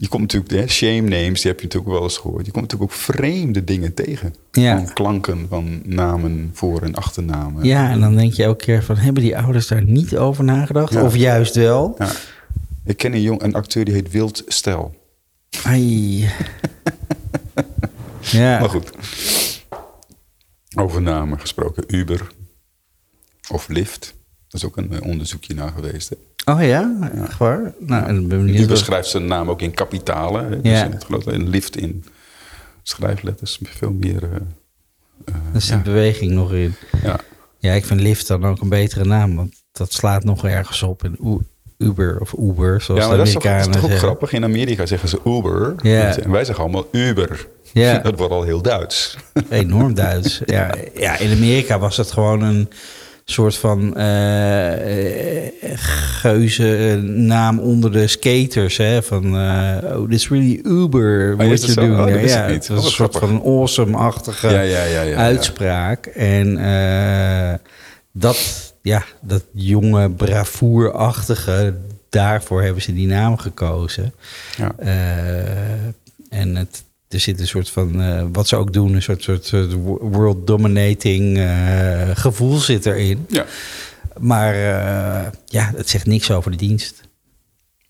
[0.00, 2.46] je komt natuurlijk, hè, shame names, die heb je natuurlijk wel eens gehoord.
[2.46, 4.34] Je komt natuurlijk ook vreemde dingen tegen.
[4.52, 4.76] Ja.
[4.76, 7.64] Van klanken van namen, voor- en achternamen.
[7.64, 8.96] Ja, en dan denk je elke keer van...
[8.96, 10.92] hebben die ouders daar niet over nagedacht?
[10.92, 11.04] Ja.
[11.04, 11.94] Of juist wel?
[11.98, 12.12] Ja.
[12.84, 14.94] Ik ken een, jong, een acteur die heet Wild Stel.
[15.64, 16.18] Ai.
[18.20, 18.60] ja.
[18.60, 18.90] Maar goed.
[20.76, 21.84] Over namen gesproken.
[21.86, 22.32] Uber
[23.50, 24.14] of Lyft.
[24.48, 26.08] Dat is ook een eh, onderzoekje naar geweest.
[26.08, 26.16] Hè?
[26.54, 27.10] Oh ja?
[27.24, 27.72] Echt waar?
[27.78, 30.44] Nou, en dan ben ik benieuwd Uber wat- schrijft zijn naam ook in kapitalen.
[30.44, 30.54] Hè?
[30.54, 30.60] Ja.
[30.62, 32.04] Dus in het grote, en Lyft in
[32.82, 33.58] schrijfletters.
[33.62, 34.22] Veel meer...
[34.22, 35.82] eh, Daar zit ja.
[35.82, 36.74] beweging nog in.
[37.02, 37.18] Ja.
[37.58, 39.36] Ja, ik vind Lyft dan ook een betere naam.
[39.36, 41.04] Want dat slaat nog ergens op.
[41.04, 41.44] In
[41.78, 44.32] Uber of Uber, zoals ja, maar de dat is toch, dat is Amerikanen toch grappig.
[44.32, 45.74] In Amerika zeggen ze Uber.
[45.82, 46.16] Ja.
[46.16, 47.46] En wij zeggen allemaal Uber.
[47.72, 47.98] Ja.
[48.08, 49.16] Dat wordt al heel Duits.
[49.50, 50.40] Enorm Duits.
[50.46, 52.68] ja, ja, in Amerika was het gewoon een
[53.30, 55.72] soort van eh,
[56.20, 58.76] geuze eh, naam onder de skaters.
[58.76, 59.02] Hè?
[59.02, 61.36] Van, eh, oh, this is really Uber.
[61.36, 61.46] dat
[61.90, 62.20] Oh, dat there.
[62.20, 66.06] wist ik ja, het was Oh, een soort van awesome-achtige Ja, ja, uitspraak.
[66.06, 66.54] En
[68.12, 71.74] dat, ja, dat jonge, bravoerachtige,
[72.08, 74.12] daarvoor hebben ze die naam gekozen.
[74.56, 74.72] Ja.
[76.30, 79.72] En het, er zit een soort van, eh, wat ze ook doen, een soort, soort,
[80.00, 83.26] world dominating eh, gevoel zit erin.
[83.28, 83.46] ja.
[84.18, 87.00] Maar eh, ja, het zegt niks over de dienst.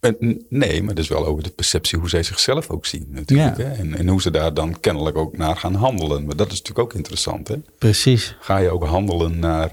[0.00, 3.56] En, nee, maar dat is wel over de perceptie hoe zij zichzelf ook zien natuurlijk.
[3.56, 3.64] Ja.
[3.64, 3.72] Hè?
[3.72, 6.24] En, en hoe ze daar dan kennelijk ook naar gaan handelen.
[6.24, 7.48] Maar dat is natuurlijk ook interessant.
[7.48, 7.56] Hè?
[7.78, 8.36] Precies.
[8.40, 9.68] Ga je ook handelen naar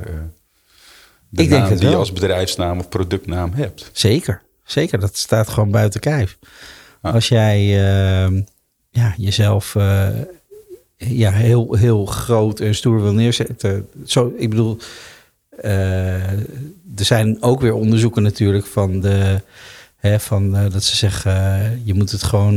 [1.29, 3.89] de Ik denk naam het die je als bedrijfsnaam of productnaam hebt?
[3.93, 4.41] Zeker.
[4.63, 6.37] Zeker, dat staat gewoon buiten kijf.
[7.01, 7.09] Ja.
[7.09, 7.87] Als jij
[8.25, 8.41] eh,
[8.97, 10.07] ja, jezelf eh,
[10.97, 13.87] ja, heel, heel groot en stoer wil neerzetten.
[14.05, 14.77] Zo, ik bedoel,
[15.49, 16.31] eh,
[16.95, 19.41] er zijn ook weer onderzoeken natuurlijk van de.
[19.97, 22.55] Hè, van, eh, dat ze zeggen, je moet het gewoon,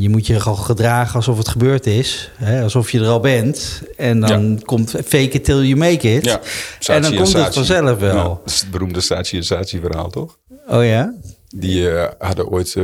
[0.00, 2.30] je moet je al gedragen alsof het gebeurd is.
[2.36, 3.82] Hè, alsof je er al bent.
[3.96, 6.24] En dan komt fake it till you make it.
[6.24, 6.40] Ja,
[6.86, 8.16] en dan komt het vanzelf wel.
[8.16, 10.38] Ja, dat is het beroemde Saatchi verhaal, toch?
[10.68, 11.14] Oh ja?
[11.54, 12.74] Die eh, hadden ooit,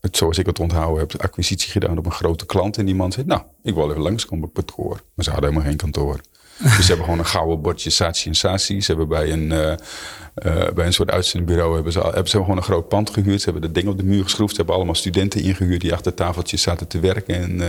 [0.00, 2.78] het, zoals ik het onthouden heb, acquisitie gedaan op een grote klant.
[2.78, 5.00] En die man zei, nou, ik wil even langskomen op het kantoor.
[5.14, 6.20] Maar ze hadden helemaal geen kantoor.
[6.62, 8.80] Dus ze hebben gewoon een gouden bordje Saatchi en Saatchi.
[8.80, 12.62] Ze hebben bij een, eh, bij een soort uitzendbureau hebben ze, hebben ze gewoon een
[12.62, 13.38] groot pand gehuurd.
[13.38, 14.50] Ze hebben dat ding op de muur geschroefd.
[14.50, 17.34] Ze hebben allemaal studenten ingehuurd die achter tafeltjes zaten te werken.
[17.34, 17.60] En,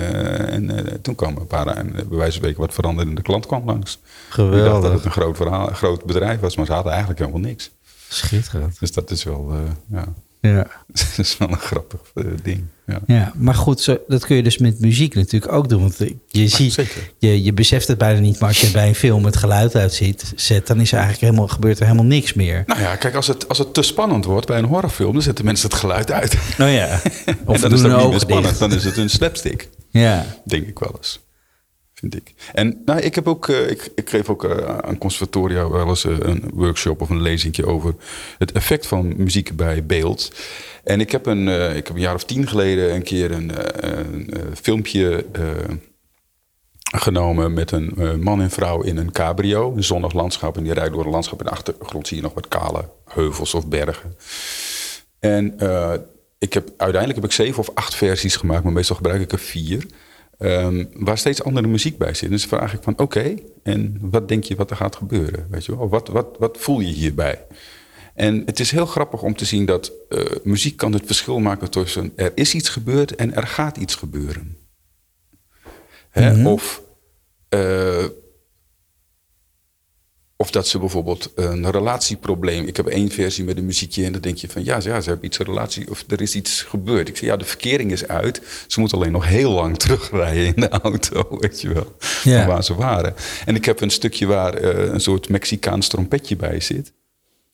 [0.72, 3.46] en toen kwamen een paar, en bij wijze van spreken, wat veranderd en de klant
[3.46, 3.94] kwam langs.
[3.94, 4.00] Ik
[4.36, 4.94] dacht dat Geweldig.
[4.94, 7.72] het een groot, verhaal, groot bedrijf was, maar ze hadden eigenlijk helemaal niks.
[8.08, 8.80] Schitterend.
[8.80, 9.54] Dus dat is wel,
[9.90, 10.68] ja, Ja.
[10.88, 12.64] dat is wel een grappig eh, ding.
[12.86, 13.00] Ja.
[13.08, 15.82] Ja, maar goed, zo, dat kun je dus met muziek natuurlijk ook doen.
[15.82, 15.98] Want
[16.28, 16.76] je, ziet,
[17.18, 20.34] je, je beseft het bijna niet, maar als je bij een film het geluid uitzet,
[20.36, 22.64] zet, dan is er eigenlijk helemaal, gebeurt er helemaal niks meer.
[22.66, 25.46] Nou ja, kijk, als het, als het te spannend wordt bij een horrorfilm, dan zetten
[25.46, 26.38] mensen het geluid uit.
[26.58, 26.94] Nou ja,
[27.46, 28.60] of en dan doen is niet meer spannend, dicht.
[28.60, 29.70] dan is het een slapstick.
[29.90, 31.20] Ja, Denk ik wel eens.
[32.02, 32.34] Ik.
[32.54, 36.06] En nou, ik, heb ook, eh, ik, ik geef ook eh, aan conservatoria wel eens
[36.06, 37.96] eh, een workshop of een lezingje over
[38.38, 40.34] het effect van muziek bij beeld.
[40.84, 43.52] En ik heb een, ik heb een jaar of tien geleden een keer een,
[43.86, 45.26] een, filmpje
[46.98, 49.74] genomen met een man en vrouw in een cabrio.
[49.76, 50.58] Een zonnig landschap.
[50.58, 51.40] En die rijden door een landschap.
[51.40, 54.16] In de achtergrond zie je nog wat kale heuvels of bergen.
[55.20, 55.54] En
[56.38, 59.40] ik heb, uiteindelijk heb ik zeven of acht versies gemaakt, maar meestal gebruik ik er
[59.40, 59.86] vier.
[60.40, 62.30] Ehm, waar steeds andere muziek bij zit.
[62.30, 65.48] Dus vraag ik van oké, en wat denk je wat er gaat gebeuren?
[65.50, 65.90] Weet je wel?
[65.90, 67.46] Wat, wat, wat voel je hierbij?
[68.14, 71.70] En het is heel grappig om te zien dat eh, muziek kan het verschil maken
[71.70, 74.58] tussen er is iets gebeurd en er gaat iets gebeuren.
[76.10, 76.48] Hè?
[76.48, 76.84] Of
[77.50, 78.06] eh,
[80.42, 82.66] of dat ze bijvoorbeeld een relatieprobleem.
[82.68, 85.02] Ik heb één versie met een muziekje en dan denk je van ja, ze- ja,
[85.02, 87.08] ze hebben iets een relatie of er is iets gebeurd.
[87.08, 88.42] Ik zeg ja, de verkering is uit.
[88.68, 92.38] Ze moeten alleen nog heel lang terugrijden in de auto, weet je wel, Ja.
[92.40, 93.14] van waar ze waren.
[93.46, 96.94] En ik heb een stukje waar eh, een soort Mexicaans trompetje bij zit.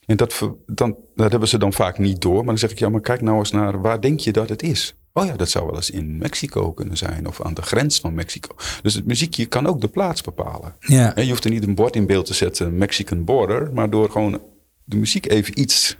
[0.06, 2.36] En dat, dan, dat hebben ze dan vaak niet door.
[2.38, 4.64] Maar dan zeg ik, ja, maar kijk nou eens naar waar denk je dat het
[4.64, 4.96] is?
[5.18, 8.14] Oh ja, dat zou wel eens in Mexico kunnen zijn of aan de grens van
[8.14, 8.56] Mexico.
[8.82, 10.76] Dus het muziekje kan ook de plaats bepalen.
[10.80, 11.16] Ja.
[11.16, 14.12] En je hoeft er niet een bord in beeld te zetten, Mexican border, maar door
[14.12, 14.42] gewoon
[14.84, 15.98] de muziek even iets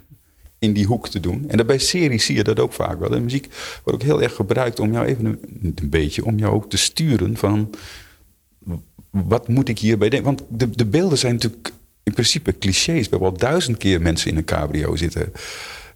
[0.58, 1.48] in die hoek te doen.
[1.48, 3.10] En bij series zie je dat ook vaak wel.
[3.10, 3.48] De muziek
[3.84, 5.24] wordt ook heel erg gebruikt om jou even
[5.62, 7.70] een, beetje, om jou ook te sturen van
[9.10, 10.36] wat moet ik hierbij denken?
[10.36, 13.04] Want de, de beelden zijn natuurlijk in principe clichés.
[13.04, 15.32] We hebben al duizend keer mensen in een cabrio zitten,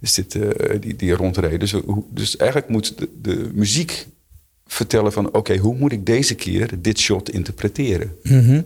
[0.00, 1.58] zitten die, die rondrijden.
[1.58, 1.74] Dus,
[2.10, 4.06] dus eigenlijk moet de, de muziek
[4.66, 5.32] vertellen van...
[5.32, 8.16] oké, hoe moet ik deze keer dit shot interpreteren?
[8.22, 8.62] Mhm.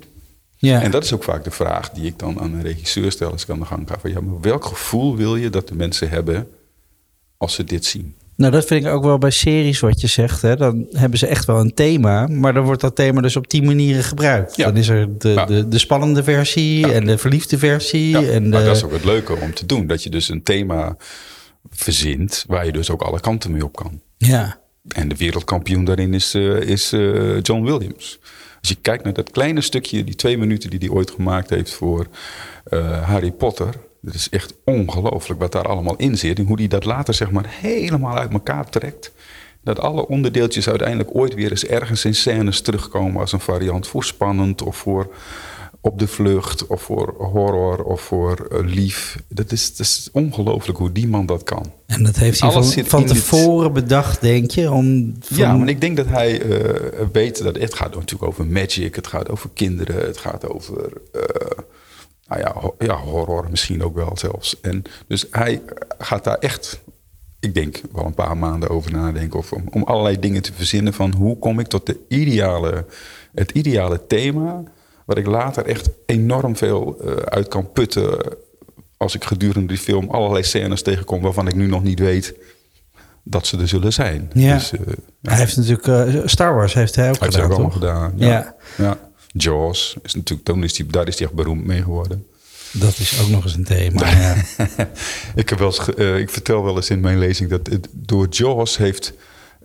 [0.56, 0.82] ja.
[0.82, 3.42] En dat is ook vaak de vraag die ik dan aan een regisseur stel als
[3.42, 3.98] ik aan de gang ga.
[3.98, 6.48] Van, ja, maar welk gevoel wil je dat de mensen hebben
[7.36, 8.14] als ze dit zien?
[8.36, 10.42] Nou, dat vind ik ook wel bij series wat je zegt.
[10.42, 10.56] Hè?
[10.56, 13.62] Dan hebben ze echt wel een thema, maar dan wordt dat thema dus op die
[13.62, 14.56] manieren gebruikt.
[14.56, 14.64] Ja.
[14.64, 15.44] Dan is er de, Ja.
[15.44, 18.30] de, de spannende versie en de verliefde versie.
[18.30, 19.86] En de, maar dat is ook het leuke om te doen.
[19.86, 20.96] Dat je dus een thema
[21.70, 24.00] verzint waar je dus ook alle kanten mee op kan.
[24.16, 24.62] ja.
[24.94, 28.18] En de wereldkampioen daarin is, eh, is eh, John Williams.
[28.60, 31.74] Als je kijkt naar dat kleine stukje, die twee minuten die hij ooit gemaakt heeft
[31.74, 32.06] voor
[32.64, 33.74] eh, Harry Potter.
[34.04, 36.38] Dat is echt ongelooflijk wat daar allemaal in zit.
[36.38, 39.12] En hoe hij dat later zeg maar helemaal uit elkaar trekt.
[39.62, 44.04] Dat alle onderdeeltjes uiteindelijk ooit weer eens ergens in scènes terugkomen als een variant voor
[44.04, 45.14] spannend of voor
[45.80, 49.16] op de vlucht of voor horror of voor eh, lief.
[49.28, 51.72] Dat is, dat is ongelooflijk hoe die man dat kan.
[51.86, 54.70] En dat heeft hij Alles van, van dit- tevoren bedacht, denk je?
[54.70, 58.46] Om van, Ja, maar ik denk dat hij eh, weet dat het gaat natuurlijk over
[58.46, 61.20] magic, het gaat over kinderen, het gaat over eh,
[62.26, 64.60] nou ja, ho- ja, horror misschien ook wel zelfs.
[64.60, 65.62] En dus hij
[65.98, 66.80] gaat daar echt,
[67.40, 70.92] ik denk wel een paar maanden over nadenken of om, om allerlei dingen te verzinnen
[70.92, 72.84] van hoe kom ik tot de ideale,
[73.34, 74.62] het ideale thema
[75.06, 78.36] waar ik later echt enorm veel eh, uit kan putten
[78.96, 82.34] als ik gedurende die film allerlei scènes tegenkom waarvan ik nu nog niet weet
[83.24, 84.30] dat ze er zullen zijn.
[84.34, 84.54] Ja.
[84.54, 84.80] Dus, eh,
[85.22, 88.12] Hij heeft natuurlijk eh, Star Wars heeft hij ook heeft hij gedaan, ook allemaal gedaan.
[88.16, 88.28] Ja.
[88.28, 88.54] Ja.
[88.76, 88.98] ja.
[89.36, 92.26] Jaws is natuurlijk, toen is hij, daar is hij echt beroemd mee geworden.
[92.72, 94.06] Dat is ook nog eens een thema.
[94.20, 94.34] Ja.
[95.34, 98.26] ik, heb wel eens, eh, ik vertel wel eens in mijn lezing dat het, door
[98.30, 99.12] Jaws heeft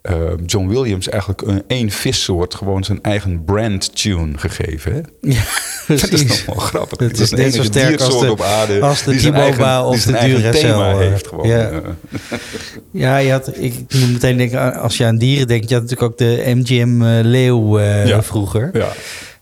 [0.01, 4.93] eh, John Williams eigenlijk een één vissoort gewoon zijn eigen brand tune gegeven.
[4.93, 5.29] Hè?
[5.29, 5.43] ja,
[6.01, 6.99] Dat is nog wel grappig.
[6.99, 10.01] Het Dat is net zo sterk als de, op aarde als de die die of
[10.03, 10.95] de Duracell.
[11.07, 11.47] heeft gewoon.
[11.47, 11.81] Ja.
[12.91, 16.11] Ja, je had, ik moet meteen denken, als je aan dieren denkt, je had natuurlijk
[16.11, 18.23] ook de MGM eh, leeuw Ja.
[18.23, 18.69] vroeger.
[18.73, 18.93] ja,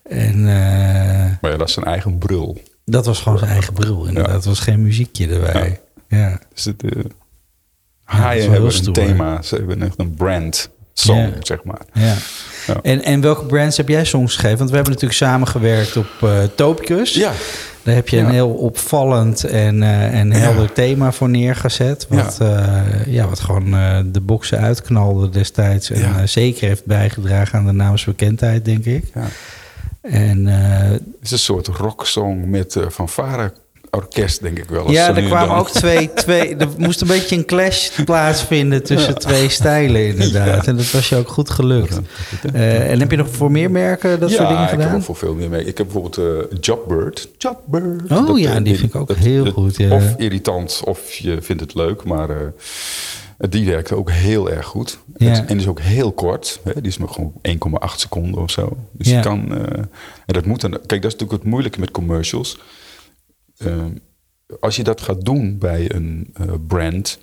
[0.09, 2.61] En eh, maar ja, dat is zijn eigen brul.
[2.85, 4.33] dat was gewoon zijn eigen bril, inderdaad.
[4.33, 5.79] Het was geen muziekje erbij.
[6.07, 6.39] Ja.
[6.53, 7.11] Dus het, eh dat
[8.03, 9.41] haaien heel hebben een thema.
[9.41, 11.31] Ze hebben echt een brand song, Ja.
[11.39, 11.81] zeg maar.
[11.93, 12.15] ja.
[12.67, 12.79] Ja.
[12.81, 14.57] En, en welke brands heb jij songs gegeven?
[14.57, 17.13] Want we hebben natuurlijk samengewerkt op eh Topicus.
[17.13, 17.31] Ja,
[17.83, 18.25] Daar heb je Ja.
[18.25, 22.05] een heel opvallend en, eh, en helder thema voor neergezet.
[22.09, 22.83] Wat, ja.
[23.05, 25.89] ja, wat gewoon eh, de boksen uitknalde destijds.
[25.91, 26.19] En Ja.
[26.19, 29.03] eh, zeker heeft bijgedragen aan de naamsbekendheid, denk ik.
[29.13, 29.25] ja.
[30.09, 33.53] En eh, Het is een soort rocksong met eh fanfare
[33.91, 34.91] orkest, denk ik wel.
[34.91, 35.57] ja, er kwamen dan.
[35.57, 36.55] ook twee, twee...
[36.55, 40.67] Er moest een beetje een clash plaatsvinden tussen twee stijlen, inderdaad.
[40.67, 41.99] En dat was je ook goed gelukt.
[42.53, 44.95] Eh, en heb je nog voor meer merken dat ja, soort dingen ik heb gedaan?
[44.95, 45.65] ook voor veel meer mee.
[45.65, 46.17] Ik heb bijvoorbeeld
[46.51, 47.29] eh, Jobbird.
[47.37, 48.11] Jobbird.
[48.11, 49.95] Oh ja, die vind ik ook heel goed, ja.
[49.95, 52.29] Of irritant, of je vindt het leuk, maar
[53.37, 54.99] die werkt ook heel erg goed.
[55.17, 55.45] Ja.
[55.47, 56.59] En is ook heel kort.
[56.63, 56.73] Hè?
[56.73, 57.33] Die is maar gewoon
[57.89, 58.77] 1,8 seconden of zo.
[58.91, 59.15] Dus Ja.
[59.17, 59.55] je kan...
[59.55, 59.77] eh,
[60.25, 60.71] en dat moet dan...
[60.71, 62.59] Kijk, dat is natuurlijk het moeilijke met commercials.
[63.57, 63.89] Ehm,
[64.59, 67.19] als je dat gaat doen bij een eh, brand...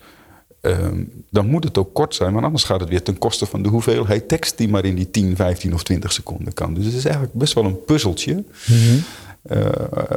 [0.61, 3.63] ehm, dan moet het ook kort zijn, want anders gaat het weer ten koste van
[3.63, 6.75] de hoeveelheid tekst die maar in die 10, 15 of 20 seconden kan.
[6.75, 8.99] Dus het is eigenlijk best wel een puzzeltje Mhm.
[9.45, 9.71] Eh,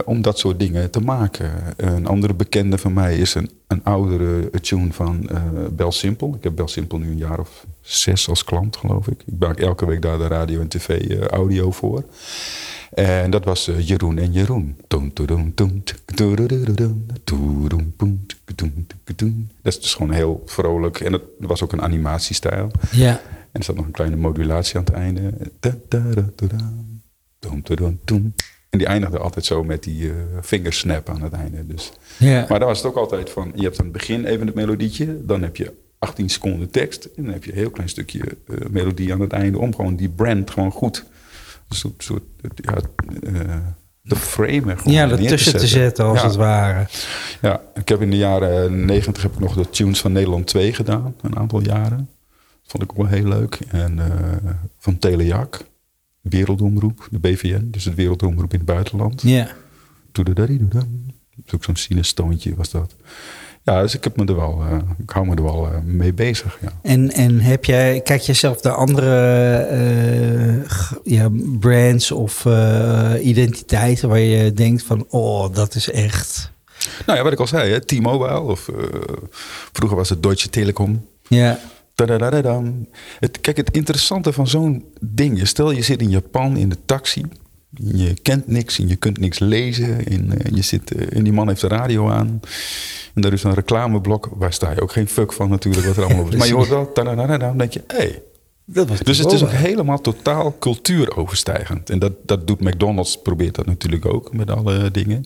[0.05, 1.51] om dat soort dingen te maken.
[1.77, 6.27] Een andere bekende van mij is een, een oudere tune van eh Bel Simple.
[6.27, 9.23] Ik heb Bel Simple nu een jaar of zes als klant, geloof ik.
[9.25, 12.03] Ik maak elke week daar de radio en tv eh, audio voor.
[12.93, 14.75] En dat was eh, Jeroen en Jeroen.
[19.61, 20.99] Dat is dus gewoon heel vrolijk.
[20.99, 22.71] En dat was ook een animatiestijl.
[22.91, 23.21] Ja.
[23.51, 25.33] En er zat nog een kleine modulatie aan het einde.
[28.77, 31.67] En die eindigde altijd zo met die eh fingersnap aan het einde.
[31.67, 31.91] Dus.
[32.17, 32.45] ja.
[32.49, 35.17] Maar dan was het ook altijd van, je hebt aan het begin even het melodietje.
[35.25, 37.05] Dan heb je 18 seconden tekst.
[37.15, 39.59] En dan heb je een heel klein stukje eh, melodie aan het einde.
[39.59, 41.05] Om gewoon die brand gewoon goed,
[41.69, 42.23] een soort, soort
[42.55, 42.73] ja,
[43.23, 43.55] eh,
[44.01, 45.37] de frame gewoon ja, te
[45.67, 46.25] zetten als Ja.
[46.27, 46.87] het ware.
[47.41, 50.73] Ja, ik heb in de jaren 90 heb ik nog de tunes van Nederland 2
[50.73, 52.09] gedaan, een aantal jaren.
[52.61, 53.59] Dat vond ik ook wel heel leuk.
[53.67, 55.59] En eh, van Telejak,
[56.29, 59.21] Wereldomroep, de BVN, dus het Wereldomroep in het buitenland.
[59.21, 59.47] Ja.
[60.11, 61.05] Toedadadidudam,
[61.53, 62.95] Ook zo'n sinustoontje was dat.
[63.63, 66.13] Ja, dus ik, heb me er wel, uh, ik hou me er wel uh, mee
[66.13, 66.57] bezig.
[66.61, 66.71] Ja.
[66.81, 70.65] En, en heb jij, kijk je zelf de andere uh,
[71.03, 72.45] ja, brands of
[73.21, 76.51] identiteiten waar je denkt van, oh, dat is echt.
[77.05, 78.69] Nou ja, wat ik al zei, T-Mobile of
[79.71, 81.07] vroeger was het Deutsche Telekom.
[81.27, 81.59] Ja.
[83.19, 85.39] Het, kijk, het interessante van zo'n ding.
[85.39, 87.25] Je stel je zit in Japan in de taxi.
[87.69, 90.05] Je kent niks en je kunt niks lezen.
[90.05, 92.39] En, je zit, en die man heeft de radio aan.
[93.13, 94.29] En daar is een reclameblok.
[94.35, 95.85] Waar sta je ook geen fuck van natuurlijk.
[95.85, 96.37] Wat er allemaal op is.
[96.39, 96.91] Maar je hoort wel.
[96.93, 97.97] Dan denk je, hé.
[97.97, 98.21] Hey.
[99.03, 101.89] dus het is ook helemaal totaal cultuuroverstijgend.
[101.89, 105.25] En dat, dat doet McDonald's, probeert dat natuurlijk ook met alle dingen.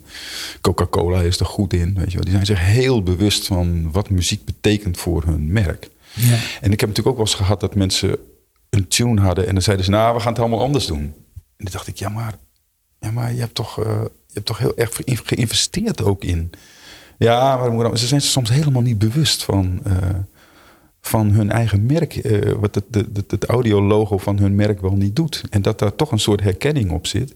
[0.62, 1.94] Coca-Cola is er goed in.
[1.98, 2.24] Weet je wel.
[2.24, 5.90] Die zijn zich heel bewust van wat muziek betekent voor hun merk.
[6.62, 8.18] En ik heb natuurlijk ook wel eens gehad dat mensen
[8.70, 11.00] een tune hadden en dan zeiden ze, nou, we gaan het allemaal anders doen.
[11.34, 12.36] En dan dacht ik, ja, maar,
[13.00, 13.86] ja, maar je, hebt toch, uh,
[14.28, 16.50] je hebt toch heel erg geïnvesteerd ook in.
[17.18, 19.94] Ja, maar ze zijn soms helemaal niet bewust van, uh,
[21.02, 24.96] van hun eigen merk, uh, wat het, het, het, het audiologo van hun merk wel
[24.96, 25.44] niet doet.
[25.50, 27.36] En dat daar toch een soort herkenning op zit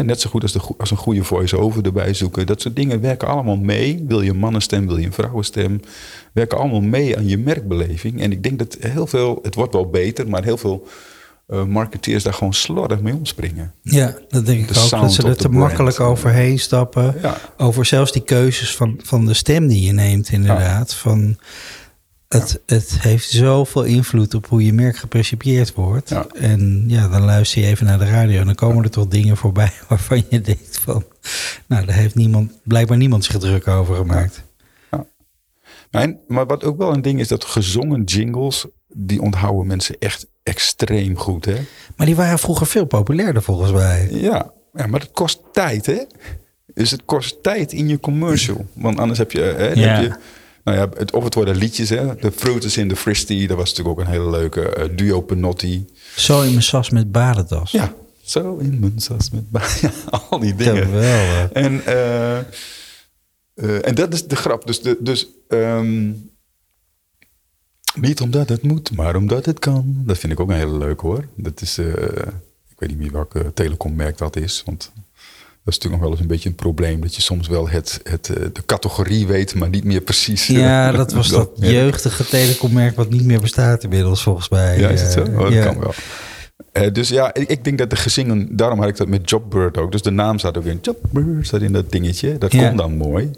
[0.00, 2.46] net zo goed als, de, als een goede voice-over erbij zoeken.
[2.46, 4.04] Dat soort dingen werken allemaal mee.
[4.08, 5.80] Wil je een mannenstem, wil je een vrouwenstem.
[6.32, 8.20] Werken allemaal mee aan je merkbeleving.
[8.20, 10.86] En ik denk dat heel veel, het wordt wel beter, maar heel veel
[11.48, 13.72] uh, marketeers daar gewoon slordig mee omspringen.
[13.82, 14.90] Ja, dat denk ik ook.
[14.90, 17.14] Dat ze er te makkelijk overheen stappen.
[17.56, 20.94] Over zelfs die keuzes van, van de stem die je neemt, inderdaad.
[20.94, 21.36] Van,
[22.32, 26.14] het, het heeft zoveel invloed op hoe je merk gepercipieerd wordt.
[26.34, 29.36] En ja, dan luister je even naar de radio en dan komen er toch dingen
[29.36, 31.04] voorbij waarvan je denkt van,
[31.66, 34.42] nou, daar heeft niemand, blijkbaar niemand zich druk over gemaakt.
[35.90, 36.16] Ja.
[36.28, 41.16] maar wat ook wel een ding is, dat gezongen jingles, die onthouden mensen echt extreem
[41.16, 41.44] goed.
[41.44, 41.56] Hè?
[41.96, 44.08] Maar die waren vroeger veel populairder volgens mij.
[44.10, 46.02] Ja, ja maar het kost tijd hè.
[46.74, 48.66] Dus het kost tijd in je commercial.
[48.72, 50.12] Want anders heb je, hè, heb je
[50.64, 52.16] nou ja, het, of het worden liedjes, hè.
[52.16, 55.20] The Fruit is in the Fristy, dat was natuurlijk ook een hele leuke uh, duo
[55.20, 55.86] Penotti.
[56.16, 57.70] Zo in mijn sas met badentas.
[57.70, 59.92] Ja, zo in mijn sas met badentas.
[60.30, 60.82] al die dingen.
[60.82, 61.50] Geweldig.
[61.52, 62.38] En, uh,
[63.54, 64.66] uh, en dat is de grap.
[64.66, 66.30] Dus, de, dus um,
[67.94, 70.02] niet omdat het moet, maar omdat het kan.
[70.06, 71.28] Dat vind ik ook een hele leuk hoor.
[71.36, 74.92] Dat is, ik weet niet meer welke telecommerk dat is, want
[75.64, 77.00] dat is natuurlijk nog wel eens een beetje een probleem.
[77.00, 80.46] Dat je soms wel het, het, eh, de categorie weet, maar niet meer precies.
[80.46, 84.78] Ja, eh, dat was dat, jeugdige telecommerk wat niet meer bestaat inmiddels volgens mij.
[84.78, 85.20] Ja, is het zo?
[85.20, 85.94] Oh, dat kan wel.
[86.72, 89.78] Uh, dus ja, ik, ik, denk dat de gezingen, daarom had ik dat met Jobbird
[89.78, 89.92] ook.
[89.92, 92.38] Dus de naam staat ook in Jobbird, staat in dat dingetje.
[92.38, 93.30] Dat komt dan mooi.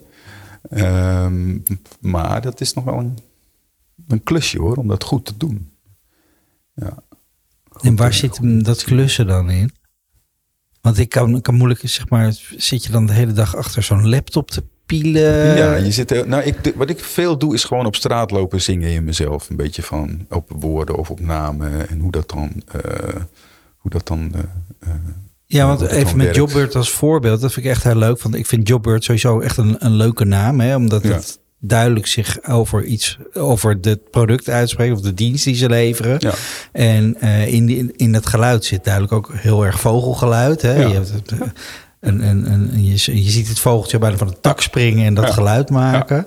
[0.70, 1.62] Um,
[2.00, 3.18] maar dat is nog wel een,
[4.08, 5.72] een klusje hoor, om dat goed te doen.
[6.74, 7.02] Ja.
[7.80, 9.70] en waar zit dat klussen dan in?
[10.84, 14.08] Want ik kan, kan moeilijk, zeg maar, zit je dan de hele dag achter zo'n
[14.08, 15.56] laptop te pielen?
[15.56, 18.90] Ja, je zit nou, ik, wat ik veel doe is gewoon op straat lopen zingen
[18.90, 19.50] in mezelf.
[19.50, 22.62] Een beetje van op woorden of op namen en hoe dat dan.
[22.76, 23.14] Uh,
[23.76, 24.32] hoe dat dan
[24.86, 24.90] uh,
[25.46, 28.22] ja, want even met Jobbird als voorbeeld, dat vind ik echt heel leuk.
[28.22, 32.38] Want ik vind Jobbird sowieso echt een, een leuke naam, hè, omdat het duidelijk zich
[32.48, 36.16] over iets, over het product uitspreken of de dienst die ze leveren.
[36.18, 36.32] Ja.
[36.72, 40.62] En uh, in, die, in het geluid zit duidelijk ook heel erg vogelgeluid.
[40.62, 40.74] Hè?
[40.74, 41.40] Je, hebt het, uh,
[42.00, 45.30] en, en, en je, je ziet het vogeltje bijna van de tak springen en dat
[45.30, 46.26] geluid maken.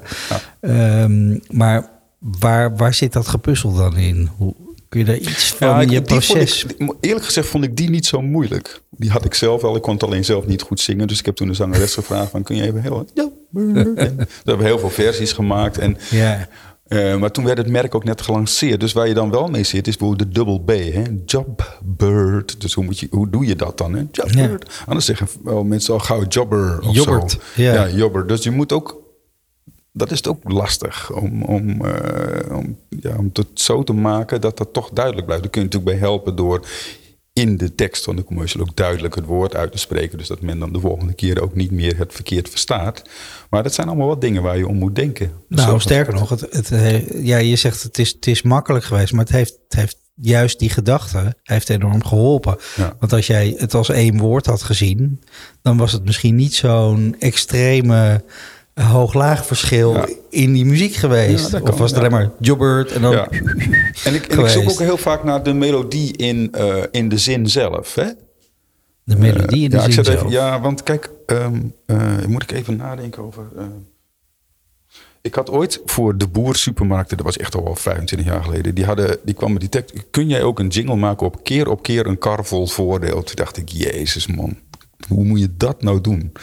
[0.62, 4.30] Um, maar waar, waar zit dat gepuzzel dan in?
[4.38, 4.54] Hoe,
[4.90, 6.64] Kun je daar iets van ja, je proces?
[6.64, 8.82] Ik, eerlijk gezegd vond ik die niet zo moeilijk.
[8.90, 9.76] Die had ik zelf wel.
[9.76, 11.08] Ik kon het alleen zelf niet goed zingen.
[11.08, 12.44] Dus ik heb toen de zangeres gevraagd van...
[12.44, 13.06] kun je even heel...
[13.14, 13.30] Ja.
[13.52, 15.78] we hebben heel veel versies gemaakt.
[15.78, 16.48] En, ja.
[16.88, 18.80] Uh, maar toen werd het merk ook net gelanceerd.
[18.80, 20.94] Dus waar je dan wel mee zit, is bijvoorbeeld de double B.
[20.94, 21.04] Hè?
[21.26, 22.62] Jobbird.
[22.62, 23.94] Dus hoe, moet je, hoe doe je dat dan?
[23.94, 24.04] Hè?
[24.12, 24.66] Jobbird.
[24.68, 24.86] Ja.
[24.86, 27.62] Anders zeggen wel mensen al gauw jobber of Jobbert, zo.
[27.62, 27.74] Ja.
[27.74, 28.28] ja, jobber.
[28.28, 29.02] Dus je moet ook
[29.98, 34.42] dat is het ook lastig om, om, uh, om, ja, om het zo te maken
[34.42, 35.44] dat dat toch duidelijk blijft.
[35.44, 36.66] Daar kun je natuurlijk bij helpen door
[37.34, 40.18] in de tekst van de commercial ook duidelijk het woord uit te spreken.
[40.18, 43.02] Dus dat men dan de volgende keer ook niet meer het verkeerd verstaat.
[43.50, 45.32] Maar dat zijn allemaal wat dingen waar je om moet denken.
[45.48, 49.26] Nou, sterker nog, het, het, ja, je zegt het is, het is makkelijk geweest, maar
[49.26, 52.58] het heeft, het heeft juist die gedachte heeft enorm geholpen.
[53.00, 55.24] Want als jij het als één woord had gezien,
[55.62, 58.24] dan was het misschien niet zo'n extreme
[58.84, 61.62] hoog-laag verschil in die muziek geweest?
[61.62, 63.14] of was het alleen maar Jobbert en dan...
[64.04, 67.18] En ik, en ik zoek ook heel vaak naar de melodie in, uh, in de
[67.18, 67.96] zin zelf.
[67.96, 68.06] Hè?
[69.04, 70.18] De melodie in de uh, zin ja, zelf?
[70.18, 73.44] Even, ja, want kijk, um, uh, moet ik even nadenken over...
[75.22, 78.76] ik had ooit voor de Boer supermarkten, dat was echt al wel 25 jaar geleden,
[78.76, 79.94] die, hadden, die kwam met die tekst.
[80.12, 83.24] Kun jij ook een jingle maken op keer op keer een kar vol voordeel?
[83.24, 84.58] Toen dacht ik, jezus man,
[85.08, 86.34] hoe moet je dat nou doen?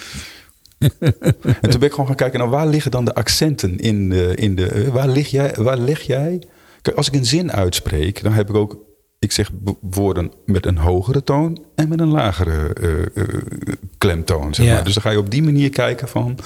[1.60, 4.34] en toen ben ik gewoon gaan kijken, nou waar liggen dan de accenten in de,
[4.34, 6.42] in de eh, waar lig jij, waar leg jij?
[6.82, 8.78] Kijk, als ik een zin uitspreek, dan heb ik ook,
[9.18, 9.50] ik zeg
[9.80, 13.28] woorden met een hogere toon en met een lagere eh, eh,
[13.98, 14.54] klemtoon.
[14.54, 14.74] Zeg Ja.
[14.74, 14.84] maar.
[14.84, 16.38] Dus dan ga je op die manier kijken van,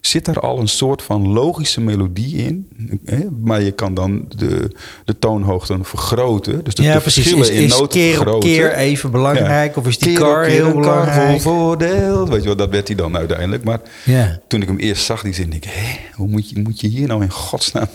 [0.00, 2.68] zit er al een soort van logische melodie in?
[3.04, 3.24] Hè?
[3.40, 6.64] Maar je kan dan de, de toonhoogte vergroten.
[6.64, 8.48] Dus de, ja, de verschillen Is, in is noten keer vergroten.
[8.48, 9.76] keer even belangrijk?
[9.76, 11.40] Of is die Keer car keer heel belangrijk?
[11.40, 12.28] vol voordeel.
[12.28, 13.64] Weet je wel, dat werd hij dan uiteindelijk.
[13.64, 14.40] Maar Ja.
[14.48, 16.88] toen ik hem eerst zag, die zin, denk ik, hé, hoe moet je, moet je
[16.88, 17.88] hier nou in godsnaam...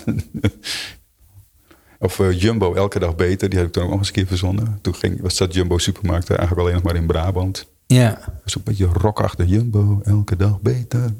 [2.00, 4.28] of eh, Jumbo, elke dag beter, die heb ik toen ook nog eens een keer
[4.28, 4.80] verzonnen.
[4.82, 7.66] Toen ging, was dat Jumbo supermarkt eh, eigenlijk alleen nog maar in Brabant.
[7.88, 8.20] Ja.
[8.46, 11.14] Een beetje rockachtig Jumbo, elke dag beter.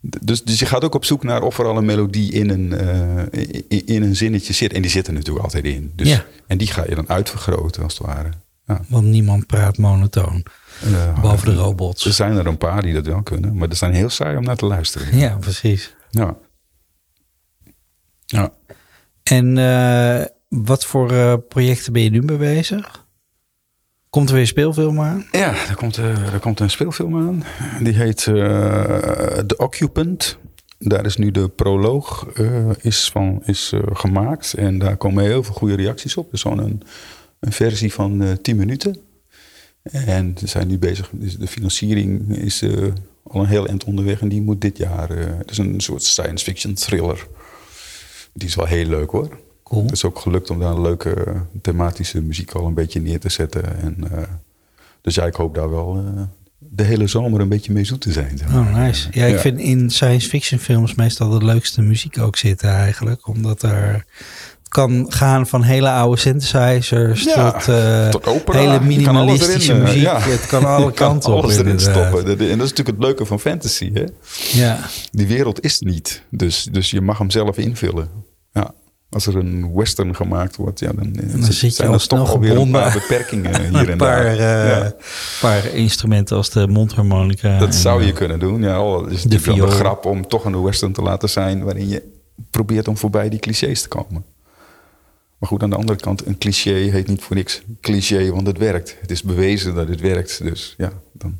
[0.00, 2.72] Dus, dus je gaat ook op zoek naar of er al een melodie in een,
[2.72, 4.72] eh, in, in een zinnetje zit.
[4.72, 5.92] En die zit er natuurlijk altijd in.
[5.96, 6.24] Dus, Ja.
[6.46, 8.30] En die ga je dan uitvergroten als het ware.
[8.66, 8.80] Ja.
[8.88, 10.44] Want niemand praat monotoon.
[10.82, 12.06] Eh, Behalve de Er robots.
[12.06, 13.56] zijn er een paar die dat wel kunnen.
[13.56, 15.18] Maar er zijn heel saai om naar te luisteren.
[15.18, 15.94] Ja, precies.
[16.10, 16.36] Ja.
[18.26, 18.52] Ja.
[19.22, 23.06] En eh, wat voor projecten ben je nu mee bezig?
[24.10, 25.26] Komt er weer speelfilm aan?
[25.32, 27.44] Ja, er komt, eh, er komt een speelfilm aan.
[27.82, 28.34] Die heet eh,
[29.46, 30.38] The Occupant.
[30.78, 34.54] Daar is nu de proloog eh, is van, is, gemaakt.
[34.54, 36.30] En daar komen heel veel goede reacties op.
[36.30, 36.82] Dus zo'n een,
[37.40, 38.96] een versie van eh 10 minuten.
[39.82, 41.10] En ze zijn nu bezig.
[41.12, 42.64] dus De financiering is
[43.22, 44.20] al een heel eind onderweg.
[44.20, 45.08] En die moet dit jaar.
[45.18, 47.26] het is een soort science fiction thriller.
[48.32, 49.38] Die is wel heel leuk hoor.
[49.70, 49.82] Cool.
[49.82, 53.20] Het is ook gelukt om daar een leuke eh, thematische muziek al een beetje neer
[53.20, 53.80] te zetten.
[53.82, 54.22] En, eh,
[55.02, 56.22] dus ja, ik hoop daar wel eh,
[56.58, 58.38] de hele zomer een beetje mee zoet te zijn.
[58.38, 58.60] zeg maar.
[58.60, 59.08] Oh, nice.
[59.10, 59.40] Ja, ik Ja.
[59.40, 63.28] vind in science fiction films meestal de leukste muziek ook zitten eigenlijk.
[63.28, 64.04] Omdat er...
[64.62, 68.58] Het kan gaan van hele oude synthesizers Ja, tot, eh, tot opera.
[68.58, 70.02] hele minimalistische erin, muziek.
[70.02, 70.20] ja.
[70.30, 72.18] Het kan alle kan kanten op alles erin stoppen.
[72.26, 73.90] En dat is natuurlijk het leuke van fantasy.
[73.92, 74.04] Hè?
[74.52, 74.78] Ja,
[75.10, 76.22] Die wereld is niet.
[76.30, 78.08] Dus, dus je mag hem zelf invullen.
[79.10, 82.30] Als er een western gemaakt wordt, ja, dan, eh, dan zit je zijn er toch
[82.30, 84.66] alweer een gebonden paar beperkingen hier een en paar, daar.
[84.66, 84.94] Ja.
[85.40, 87.58] paar instrumenten als de mondharmonica.
[87.58, 88.62] Dat zou je eh, kunnen doen.
[88.62, 89.80] Ja, al is het natuurlijk wel de viool.
[89.80, 91.64] grap om toch een western te laten zijn...
[91.64, 92.02] waarin je
[92.50, 94.24] probeert om voorbij die clichés te komen.
[95.38, 98.58] Maar goed, aan de andere kant, een cliché heet niet voor niks cliché, want het
[98.58, 98.96] werkt.
[99.00, 100.42] Het is bewezen dat het werkt.
[100.42, 101.38] Dus ja, dan,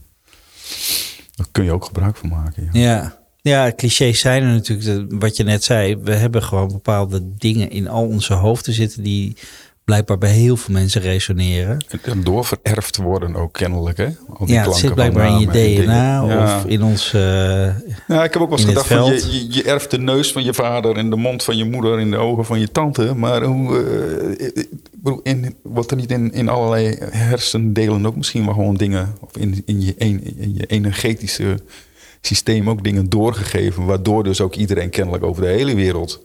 [1.34, 2.68] daar kun je ook gebruik van maken.
[2.72, 2.80] Ja.
[2.80, 3.19] Ja.
[3.42, 5.12] Ja, clichés zijn er natuurlijk.
[5.20, 9.02] Wat je net zei, we hebben gewoon bepaalde dingen in al onze hoofden zitten...
[9.02, 9.36] die
[9.84, 11.84] blijkbaar bij heel veel mensen resoneren.
[12.02, 14.06] En doorvererfd worden ook kennelijk, hè?
[14.28, 16.22] Al die Ja, het zit blijkbaar in je DNA.
[16.26, 16.56] Ja.
[16.58, 17.12] of in ons...
[17.12, 17.20] eh,
[18.08, 20.32] Ja, ik heb ook wel eens in gedacht van je, je, je erft de neus
[20.32, 23.14] van je vader en de mond van je moeder en de ogen van je tante.
[23.14, 23.82] Maar hoe,
[25.04, 29.36] eh, in, wordt er niet in, in allerlei hersendelen ook misschien wel gewoon dingen, of
[29.36, 31.58] in, in, je, een, in je energetische
[32.20, 36.24] systeem ook dingen doorgegeven, waardoor dus ook iedereen kennelijk over de hele wereld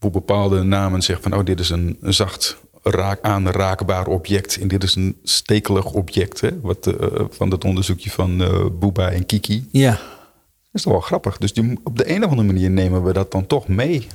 [0.00, 4.68] op bepaalde namen zegt van, oh, dit is een, een zacht raak, aanraakbaar object en
[4.68, 9.26] dit is een stekelig object, hè, wat, eh, van dat onderzoekje van eh Booba en
[9.26, 9.68] Kiki.
[9.72, 10.00] ja, Dat
[10.72, 11.38] is toch wel grappig.
[11.38, 14.06] Dus die, op de een of andere manier nemen we dat dan toch mee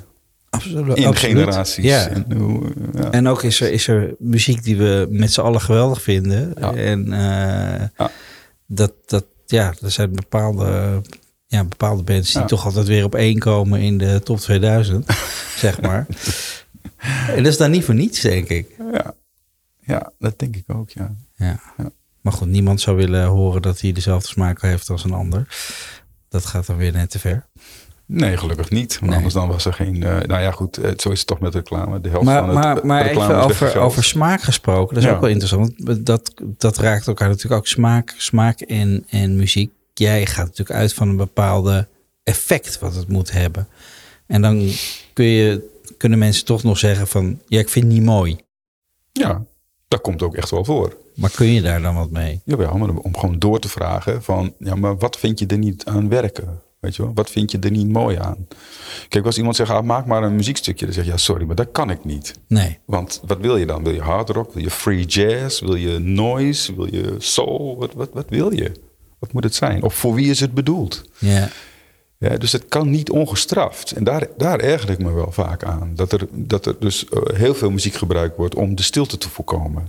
[0.49, 0.97] absoluut.
[0.97, 1.37] in absoluut.
[1.37, 1.83] generaties.
[1.85, 2.07] Ja.
[2.07, 3.11] En, hoe- ja.
[3.11, 6.53] En ook is er, is er muziek die we met z'n allen geweldig vinden.
[6.59, 6.73] Ja.
[6.73, 8.11] En eh, Ja.
[8.65, 11.01] dat, dat, ja, er zijn bepaalde,
[11.45, 12.47] ja, bepaalde bands die Ja.
[12.47, 15.05] toch altijd weer op één komen in de top 2000,
[15.57, 16.05] zeg maar.
[17.27, 18.75] En dat is dan niet voor niets, denk ik.
[18.91, 19.13] ja.
[19.79, 21.15] ja, dat denk ik ook, ja.
[21.35, 21.59] Ja.
[21.77, 21.91] Ja.
[22.21, 25.47] Maar goed, niemand zou willen horen dat hij dezelfde smaak heeft als een ander.
[26.29, 27.45] Dat gaat dan weer net te ver.
[28.07, 28.93] Nee, gelukkig niet.
[28.93, 29.15] Want Nee.
[29.15, 30.03] anders dan was er geen...
[30.03, 32.01] eh, nou ja, goed, eh, zo is het toch met reclame.
[32.01, 34.93] De helft Maar, van het maar, maar reclame even over, over smaak gesproken.
[34.95, 35.15] Dat is Ja.
[35.15, 35.73] ook wel interessant.
[35.77, 39.71] Want dat, dat raakt elkaar natuurlijk ook smaak, smaak en, en muziek.
[39.93, 41.87] Jij gaat natuurlijk uit van een bepaalde
[42.23, 43.67] effect wat het moet hebben.
[44.27, 44.69] En dan
[45.13, 47.39] kun je, kunnen mensen toch nog zeggen van...
[47.47, 48.37] Ja, ik vind het niet mooi.
[49.11, 49.43] Ja,
[49.87, 50.97] dat komt ook echt wel voor.
[51.15, 52.41] Maar kun je daar dan wat mee?
[52.45, 54.53] Jawel, maar om gewoon door te vragen van...
[54.59, 56.61] Ja, maar wat vind je er niet aan werken?
[56.85, 57.11] Weet je wel?
[57.13, 58.47] Wat vind je er niet mooi aan?
[59.09, 60.85] Kijk, als iemand zegt, ah, maak maar een muziekstukje.
[60.85, 62.33] Dan zeg je, ja, sorry, maar dat kan ik niet.
[62.47, 62.79] Nee.
[62.85, 63.83] Want wat wil je dan?
[63.83, 64.53] Wil je hard rock?
[64.53, 65.61] Wil je free jazz?
[65.61, 66.75] Wil je noise?
[66.75, 67.77] Wil je soul?
[67.79, 68.71] Wat, wat, wat wil je?
[69.19, 69.83] Wat moet het zijn?
[69.83, 71.03] Of voor wie is het bedoeld?
[71.17, 71.49] Ja.
[72.17, 73.91] Ja, dus het kan niet ongestraft.
[73.91, 75.91] En daar, daar erger ik me wel vaak aan.
[75.95, 79.29] Dat er, dat er dus eh, heel veel muziek gebruikt wordt om de stilte te
[79.29, 79.87] voorkomen.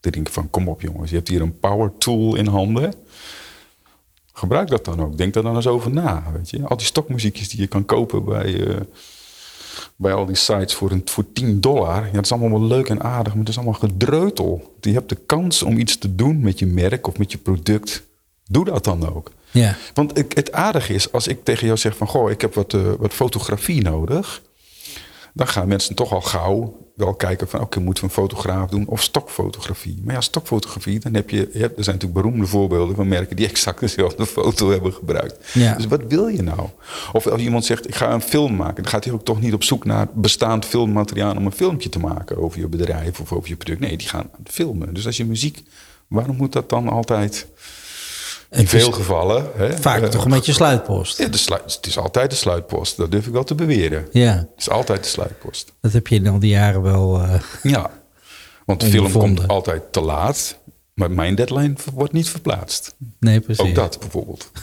[0.00, 2.94] Dan denk ik van, kom op jongens, je hebt hier een power tool in handen.
[4.32, 5.16] Gebruik dat dan ook.
[5.16, 6.24] Denk daar dan eens over na.
[6.32, 6.64] Weet je?
[6.64, 8.80] Al die stokmuziekjes die je kan kopen bij, eh,
[9.96, 12.06] bij al die sites voor, een, voor 10 dollar.
[12.06, 14.76] Ja, dat is allemaal wel leuk en aardig, maar het is allemaal gedreutel.
[14.80, 18.02] Je hebt de kans om iets te doen met je merk of met je product
[18.52, 19.30] Doe dat dan ook.
[19.50, 19.76] Ja.
[19.94, 22.06] Want ik, het aardige is, als ik tegen jou zeg van...
[22.06, 24.42] goh, ik heb wat, eh, wat fotografie nodig...
[25.34, 27.60] dan gaan mensen toch al gauw wel kijken van...
[27.60, 30.00] oké, moeten we een fotograaf doen of stokfotografie?
[30.04, 31.50] Maar ja, stokfotografie, dan heb je...
[31.52, 33.36] je hebt, er zijn natuurlijk beroemde voorbeelden van merken...
[33.36, 35.52] die exact dezelfde foto hebben gebruikt.
[35.52, 35.74] Ja.
[35.74, 36.68] Dus wat wil je nou?
[37.12, 38.82] Of als iemand zegt, ik ga een film maken...
[38.82, 41.36] dan gaat hij ook toch niet op zoek naar bestaand filmmateriaal...
[41.36, 43.80] om een filmpje te maken over je bedrijf of over je product.
[43.80, 44.94] Nee, die gaan filmen.
[44.94, 45.62] Dus als je muziek...
[46.06, 47.46] waarom moet dat dan altijd...
[48.52, 49.46] In is veel gevallen.
[49.56, 51.18] Hè, Vaak eh, toch een beetje sluitpost.
[51.18, 52.96] ja, de sluit, het is altijd de sluitpost.
[52.96, 54.06] Dat durf ik wel te beweren.
[54.12, 55.72] Ja, Het is altijd de sluitpost.
[55.80, 57.20] dat heb je in al die jaren wel...
[57.22, 57.90] eh, Ja.
[58.66, 60.56] Want de film komt altijd te laat.
[60.94, 62.94] Maar mijn deadline wordt niet verplaatst.
[63.20, 63.64] nee, precies.
[63.64, 64.50] Ook dat bijvoorbeeld.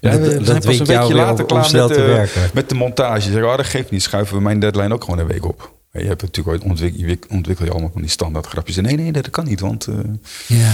[0.00, 3.30] ja, Dat- we zijn pas een weekje later klaar met, te eh, met de montage.
[3.30, 4.02] Zeg, oh, dat geeft niet.
[4.02, 5.72] Schuiven we mijn deadline ook gewoon een week op.
[5.92, 8.76] Je hebt natuurlijk ooit ontwik- je ontwikkel je allemaal van die standaard grapjes.
[8.76, 9.60] En nee, nee, dat kan niet.
[9.60, 9.86] Want,
[10.46, 10.72] Ja.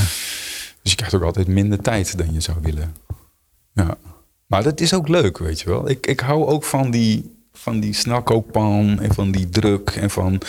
[0.86, 2.94] Dus je krijgt ook altijd minder tijd dan je zou willen.
[3.72, 3.96] Ja.
[4.46, 5.88] Maar dat is ook leuk, weet je wel.
[5.88, 10.40] Ik, ik hou ook van die, van die en van die druk en van,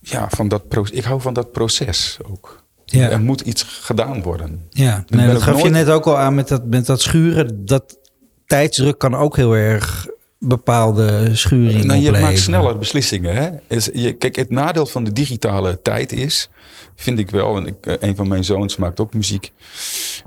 [0.00, 0.96] ja, van dat proces.
[0.98, 2.64] Ik hou van dat proces ook.
[2.84, 3.10] Ja.
[3.10, 4.66] Er moet iets gedaan worden.
[4.70, 7.64] Ja, nee, dat gaf je net ook al aan met dat, met dat schuren.
[7.64, 7.98] Dat
[8.46, 10.06] tijdsdruk kan ook heel erg
[10.38, 12.20] bepaalde schuring Nou, je opleveren.
[12.20, 13.34] maakt sneller beslissingen.
[13.36, 13.50] Hè?
[13.66, 16.48] Is, je, kijk, het nadeel van de digitale tijd is,
[16.96, 19.52] vind ik wel, en ik, eh, een van mijn zoons maakt ook muziek.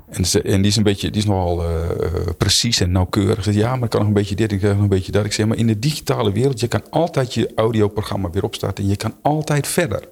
[0.10, 3.44] En, ze- en die is een beetje, die is nogal eh, eh, precies en nauwkeurig.
[3.44, 5.26] Zegt, ja, maar ik kan nog een beetje dit, ik kan nog een beetje dat.
[5.26, 8.84] Ik zeg, maar in de digitale wereld, je kan altijd je audioprogramma weer opstarten.
[8.84, 10.08] En je kan altijd verder.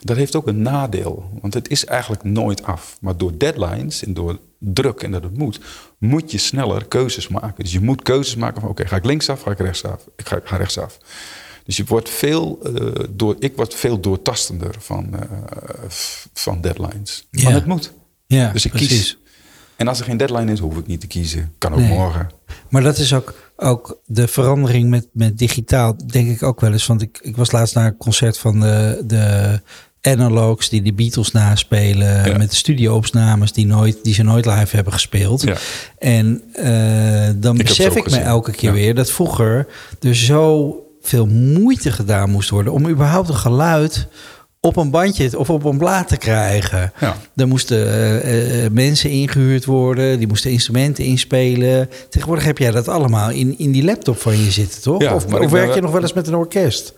[0.00, 2.96] Dat heeft ook een nadeel, want het is eigenlijk nooit af.
[3.00, 5.60] Maar door deadlines en door druk en dat het moet,
[5.98, 7.62] moet je sneller keuzes maken.
[7.64, 10.06] Dus je moet keuzes maken van, oké, ga ik linksaf, ga ik rechtsaf?
[10.16, 10.98] Ik ga, ga rechtsaf.
[11.64, 15.28] Dus je wordt veel, eh, door, ik word veel doortastender van, eh,
[16.34, 17.26] van deadlines.
[17.30, 17.44] Ja.
[17.44, 17.92] Maar het moet.
[18.26, 18.88] Ja, dus ik precies.
[18.88, 19.18] kies.
[19.76, 21.52] En als er geen deadline is, hoef ik niet te kiezen.
[21.58, 21.88] Kan ook Nee.
[21.88, 22.28] morgen.
[22.68, 26.86] Maar dat is ook, ook de verandering met, met digitaal, denk ik ook wel eens.
[26.86, 29.60] Want ik, ik was laatst naar een concert van de, de
[30.00, 32.28] analogs die de Beatles naspelen.
[32.30, 32.36] Ja.
[32.38, 35.42] Met de studio-opnames die, nooit, die ze nooit live hebben gespeeld.
[35.42, 35.56] Ja.
[35.98, 38.74] En eh, dan ze besef ik me elke keer Ja.
[38.74, 39.66] weer dat vroeger
[40.00, 44.08] er zo veel moeite gedaan moest worden om überhaupt een geluid
[44.60, 46.92] op een bandje of op een blaad te krijgen.
[47.00, 47.16] Ja.
[47.36, 51.90] Er moesten eh, eh, mensen ingehuurd worden, die moesten instrumenten inspelen.
[52.08, 55.02] Tegenwoordig heb jij dat allemaal in, in die laptop van je zitten, toch?
[55.02, 56.94] Ja, of maar of werk je nog wel eens met een orkest?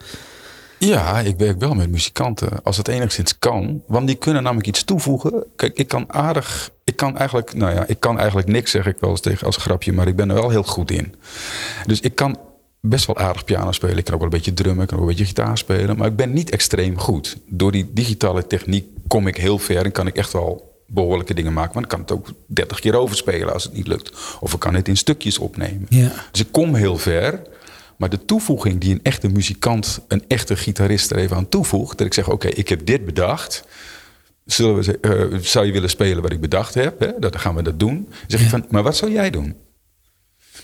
[0.79, 3.81] Ja, ik werk wel met muzikanten als het enigszins kan.
[3.87, 5.45] Want die kunnen namelijk iets toevoegen.
[5.55, 6.71] Kijk, ik kan aardig.
[6.83, 7.53] Ik kan eigenlijk.
[7.53, 9.93] Nou ja, ik kan eigenlijk niks, zeg ik wel eens tegen als grapje.
[9.93, 11.15] Maar ik ben er wel heel goed in.
[11.85, 12.37] Dus ik kan
[12.89, 13.97] best wel aardig piano spelen.
[13.97, 14.83] Ik kan ook wel een beetje drummen.
[14.83, 15.97] Ik kan ook een beetje gitaar spelen.
[15.97, 17.37] Maar ik ben niet extreem goed.
[17.45, 19.85] Door die digitale techniek kom ik heel ver.
[19.85, 21.71] En kan ik echt wel behoorlijke dingen maken.
[21.73, 24.37] Maar dan kan het ook 30 keer overspelen als het niet lukt.
[24.39, 25.85] Of ik kan het in stukjes opnemen.
[25.89, 26.11] Ja.
[26.31, 27.41] Dus ik kom heel ver.
[27.97, 31.97] Maar de toevoeging die een echte muzikant, een echte gitarist er even aan toevoegt.
[31.97, 33.67] Dat ik zeg, oké, ik heb dit bedacht.
[34.45, 36.99] Zullen we, eh, zou je willen spelen wat ik bedacht heb?
[36.99, 37.11] Hè?
[37.19, 38.05] Dan gaan we dat doen.
[38.09, 39.55] Dan zeg ik van, maar wat zou jij doen?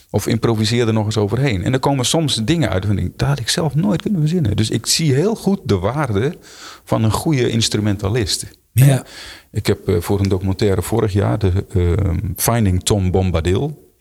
[0.10, 1.64] Of improviseer er nog eens overheen.
[1.64, 4.56] En dan komen soms dingen uit van, dat had ik zelf nooit kunnen verzinnen.
[4.56, 6.38] Dus ik zie heel goed de waarde
[6.84, 8.46] van een goede instrumentalist.
[8.74, 9.06] Ja.
[9.52, 13.92] Ik heb eh, voor een documentaire vorig jaar de ehm, Finding Tom Bombadil.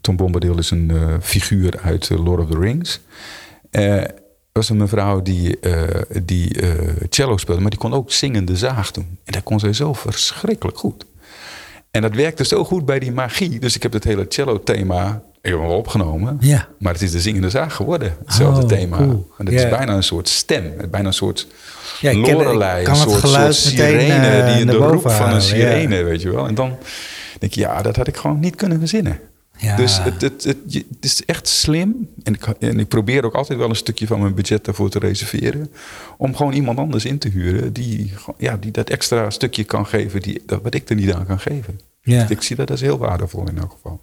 [0.00, 3.00] Tom Bombadil is een eh, figuur uit eh, Lord of the Rings.
[4.52, 5.58] Was een mevrouw die,
[6.22, 6.56] die
[7.08, 9.18] cello speelde, maar die kon ook zingende zaag doen.
[9.24, 11.04] En dat kon zij zo verschrikkelijk goed.
[11.90, 13.58] En dat werkte zo goed bij die magie.
[13.60, 16.36] Dus ik heb het hele cello-thema helemaal opgenomen.
[16.40, 16.68] Ja.
[16.78, 18.16] Maar het is de zingende zaag geworden.
[18.24, 18.96] Hetzelfde Oh, thema.
[18.96, 19.28] cool.
[19.38, 19.64] En het Ja.
[19.64, 20.72] is bijna een soort stem.
[20.90, 21.46] Bijna een soort
[22.00, 22.86] Ja, ik ik Lorelei.
[22.86, 24.26] een soort, soort sirene.
[24.26, 26.46] eh, die naar de boven roep van een sirene, weet je wel.
[26.46, 26.76] En dan
[27.38, 29.18] denk je, ja, dat had ik gewoon niet kunnen verzinnen.
[29.60, 29.76] Ja.
[29.76, 32.08] Dus het, het, het, is echt slim.
[32.22, 34.98] En ik, en ik probeer ook altijd wel een stukje van mijn budget daarvoor te
[34.98, 35.72] reserveren.
[36.16, 40.20] Om gewoon iemand anders in te huren die, ja, die dat extra stukje kan geven
[40.20, 41.80] die, dat, wat ik er niet aan kan geven.
[42.02, 42.28] Ja.
[42.28, 44.00] Ik zie dat als heel waardevol in elk geval.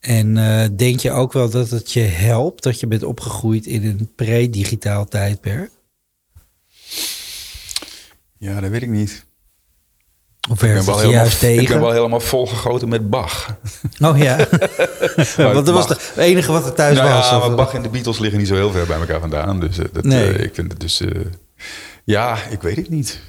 [0.00, 3.86] En eh, denk je ook wel dat het je helpt dat je bent opgegroeid in
[3.86, 5.70] een pre-digitaal tijdperk?
[8.38, 9.24] Ja, dat weet ik niet.
[10.50, 11.80] Of Ik ben, werkt wel het je helemaal, juist ik ben tegen?
[11.80, 13.56] wel helemaal volgegoten met Bach.
[14.00, 14.36] Oh ja,
[15.36, 17.30] want dat was het enige wat er thuis nou was.
[17.30, 19.60] ja, maar Bach en de Beatles liggen niet zo heel ver bij elkaar vandaan.
[19.60, 20.32] Dus eh, dat, Nee.
[20.32, 21.00] eh, ik vind het dus...
[21.00, 21.08] eh,
[22.04, 23.20] ja, ik weet het niet.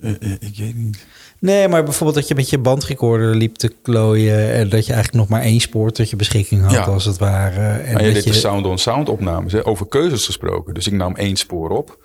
[0.00, 1.04] Eh, eh, ik weet het niet.
[1.38, 4.52] Nee, maar bijvoorbeeld dat je met je bandrecorder liep te klooien...
[4.52, 6.80] en dat je eigenlijk nog maar één spoor tot je beschikking had, Ja.
[6.82, 7.60] als het ware.
[7.60, 10.74] En Maar je dat deed de sound-on-sound opnames, hè, over keuzes gesproken.
[10.74, 11.98] Dus ik nam één spoor op,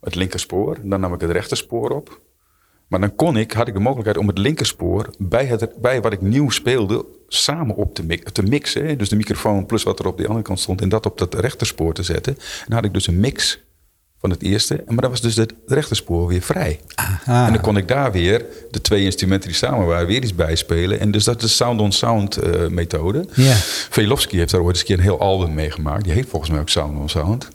[0.00, 0.76] het linkerspoor.
[0.82, 2.20] Dan nam ik het rechterspoor op.
[2.88, 6.12] Maar dan kon ik, had ik de mogelijkheid om het linkerspoor bij, het, bij wat
[6.12, 8.98] ik nieuw speelde samen op te, te mixen.
[8.98, 11.34] Dus de microfoon plus wat er op de andere kant stond en dat op dat
[11.34, 12.34] rechterspoor te zetten.
[12.34, 13.60] En dan had ik dus een mix
[14.20, 14.82] van het eerste.
[14.86, 16.80] Maar dan was dus het rechterspoor weer vrij.
[16.94, 17.46] Aha.
[17.46, 20.56] En dan kon ik daar weer de twee instrumenten die samen waren weer iets bij
[20.56, 21.00] spelen.
[21.00, 23.24] En dus dat is de sound-on-sound eh, methode.
[23.34, 23.54] Ja.
[23.90, 26.04] Velofsky heeft daar ooit eens een keer een heel album mee gemaakt.
[26.04, 27.48] Die heet volgens mij ook sound-on-sound.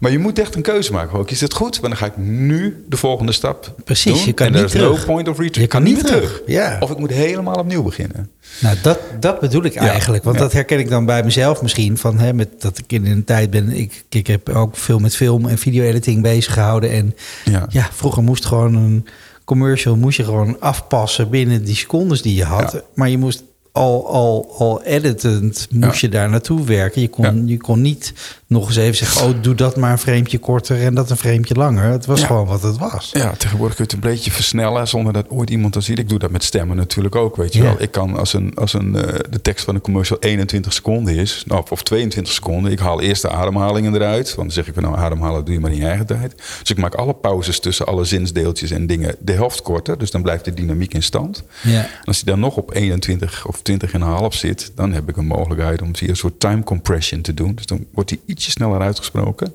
[0.00, 1.18] Maar je moet echt een keuze maken.
[1.18, 1.80] Ook is het goed?
[1.80, 4.26] Maar dan ga ik nu de volgende stap Precies, doen.
[4.26, 4.98] je kan en niet er is terug.
[4.98, 5.60] no point of return.
[5.62, 6.76] Je kan niet meer terug, ja.
[6.80, 8.30] Of ik moet helemaal opnieuw beginnen.
[8.60, 10.24] Nou, dat, dat bedoel ik eigenlijk.
[10.24, 10.42] Want ja.
[10.42, 11.98] dat herken ik dan bij mezelf misschien.
[11.98, 13.68] Van, hè, met, dat ik in een tijd ben.
[13.70, 16.90] Ik, ik heb ook veel met film en video-editing bezig gehouden.
[16.90, 17.14] En
[17.44, 17.66] Ja.
[17.68, 17.88] ja.
[17.92, 19.06] vroeger moest gewoon een
[19.44, 22.82] commercial moest je gewoon afpassen binnen die secondes die je had.
[22.94, 23.42] Maar je moest
[23.76, 26.06] al, al, al editend moest Ja.
[26.06, 27.00] je daar naartoe werken.
[27.00, 27.42] Je kon, Ja.
[27.46, 28.12] je kon niet
[28.46, 29.26] nog eens even zeggen...
[29.26, 31.84] oh, doe dat maar een vreemdje korter en dat een vreemdje langer.
[31.84, 32.26] Het was Ja.
[32.26, 33.10] gewoon wat het was.
[33.12, 35.98] Ja, tegenwoordig kun je het een beetje versnellen zonder dat ooit iemand dat ziet.
[35.98, 37.74] Ik doe dat met stemmen natuurlijk ook, weet je wel.
[37.78, 41.42] Ik kan als, een, als een, eh, de tekst van een commercial 21 seconden is,
[41.46, 44.24] nou, of 22 seconden, ik haal eerst de ademhalingen eruit.
[44.26, 46.34] Want dan zeg ik van nou, ademhalen doe je maar in je eigen tijd.
[46.60, 49.98] Dus ik maak alle pauzes tussen alle zinsdeeltjes en dingen de helft korter.
[49.98, 51.42] Dus dan blijft de dynamiek in stand.
[51.62, 51.80] Ja.
[51.82, 55.82] En als hij dan nog op 21 of 20,5 zit, dan heb ik een mogelijkheid
[55.82, 57.54] om via een soort time compression te doen.
[57.54, 59.54] Dus dan wordt hij ietsje sneller uitgesproken.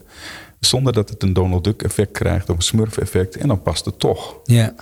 [0.59, 3.35] Zonder dat het een Donald Duck effect krijgt of een Smurf effect.
[3.37, 4.35] En dan past het toch.
[4.43, 4.73] ja.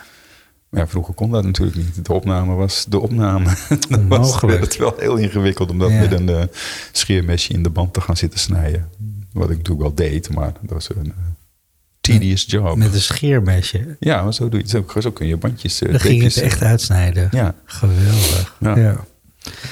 [0.70, 2.06] Maar ja, vroeger kon dat natuurlijk niet.
[2.06, 3.50] De opname was de opname.
[3.90, 6.00] dan was het wel heel ingewikkeld om dat Ja.
[6.00, 6.44] met een eh,
[6.92, 8.90] scheermesje in de band te gaan zitten snijden.
[9.34, 11.24] Wat ik natuurlijk wel deed, maar dat was een eh,
[12.02, 12.76] tedious job.
[12.76, 13.96] Met een scheermesje.
[14.00, 15.80] Ja, maar zo, doe je, zo, zo kun je bandjes...
[15.80, 17.28] Dan ging het tapejes, echt uitsnijden.
[17.32, 17.56] Ja.
[17.66, 18.56] Geweldig.
[18.60, 18.78] Ja.
[18.78, 19.06] Ja.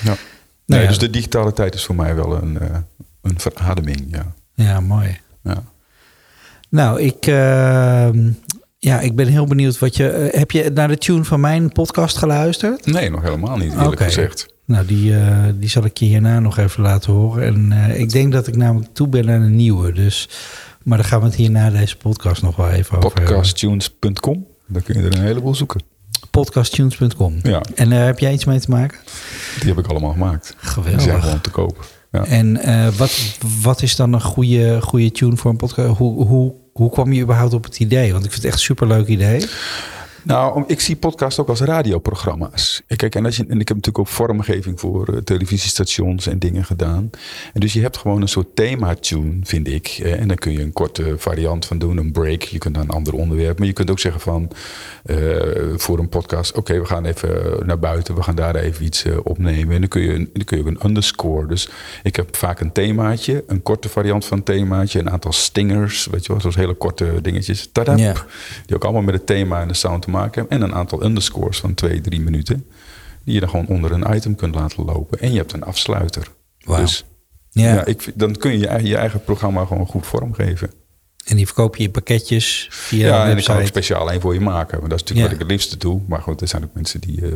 [0.03, 0.05] Ja.
[0.05, 0.17] Nou
[0.65, 0.87] Nee, ja.
[0.87, 2.77] Dus de digitale tijd is voor mij wel een, eh,
[3.21, 4.05] een verademing.
[4.11, 4.33] Ja.
[4.53, 5.19] Ja, mooi.
[5.43, 5.63] Ja.
[6.69, 8.31] Nou, ik, ehm,
[8.77, 10.09] ja, ik ben heel benieuwd wat je.
[10.09, 12.85] eh, heb je naar de tune van mijn podcast geluisterd?
[12.85, 14.53] Nee, nog helemaal niet, eerlijk gezegd.
[14.65, 17.71] Nou, die, eh, die zal ik je hierna nog even laten horen.
[17.71, 19.91] En ik denk dat ik namelijk toe ben aan een nieuwe.
[19.91, 20.29] Dus,
[20.83, 23.23] maar daar gaan we het hier na deze podcast nog wel even over hebben.
[23.25, 25.81] Podcasttunes.com, daar kun je er een heleboel zoeken.
[26.35, 27.39] Podcasttunes.com.
[27.41, 27.61] Ja.
[27.75, 28.97] En daar heb jij iets mee te maken?
[29.59, 30.55] Die heb ik allemaal gemaakt.
[30.61, 31.23] Die zijn Geweldig.
[31.23, 31.85] gewoon te koop.
[32.11, 32.25] Ja.
[32.25, 35.97] En eh, wat, wat is dan een goede, goede tune voor een podcast?
[35.97, 38.11] Hoe, hoe, hoe kwam je überhaupt op het idee?
[38.11, 39.45] Want ik vind het echt een superleuk idee.
[40.25, 42.81] Nou, om- ik zie podcast ook als radioprogramma's.
[42.95, 46.65] Kijk, en, als je, en ik heb natuurlijk ook vormgeving voor eh, televisiestations en dingen
[46.65, 47.09] gedaan.
[47.53, 49.87] En dus je hebt gewoon een soort thema-tune, vind ik.
[50.03, 52.41] Eh, en dan kun je een korte variant van doen, een break.
[52.41, 53.57] Je kunt naar een ander onderwerp.
[53.57, 54.51] Maar je kunt ook zeggen van,
[55.03, 55.15] eh,
[55.75, 56.55] voor een podcast...
[56.55, 59.73] oké, we gaan even naar buiten, we gaan daar even iets eh, opnemen.
[59.75, 61.47] En dan kun, je een, dan kun je ook een underscore.
[61.47, 61.69] Dus
[62.03, 64.99] ik heb vaak een themaatje, een korte variant van een themaatje...
[64.99, 67.69] een aantal stingers, weet je wel, zoals hele korte dingetjes.
[67.71, 68.13] Tadap, Ja.
[68.65, 70.49] die ook allemaal met het thema en de sound te maken.
[70.49, 72.65] En een aantal underscores van twee, drie minuten.
[73.23, 75.19] Die je dan gewoon onder een item kunt laten lopen.
[75.19, 76.27] En je hebt een afsluiter.
[76.59, 76.81] Wauw.
[76.81, 77.05] Dus
[77.49, 77.73] Ja.
[77.73, 77.85] ja.
[77.85, 80.71] ik, dan kun je je eigen, je eigen programma gewoon goed vormgeven.
[81.25, 84.33] En die verkoop je in pakketjes via Ja, en ik kan ook speciaal één voor
[84.33, 84.79] je maken.
[84.79, 85.23] Maar dat is natuurlijk Ja.
[85.23, 86.01] wat ik het liefste doe.
[86.07, 87.21] Maar goed, er zijn ook mensen die...
[87.21, 87.33] eh,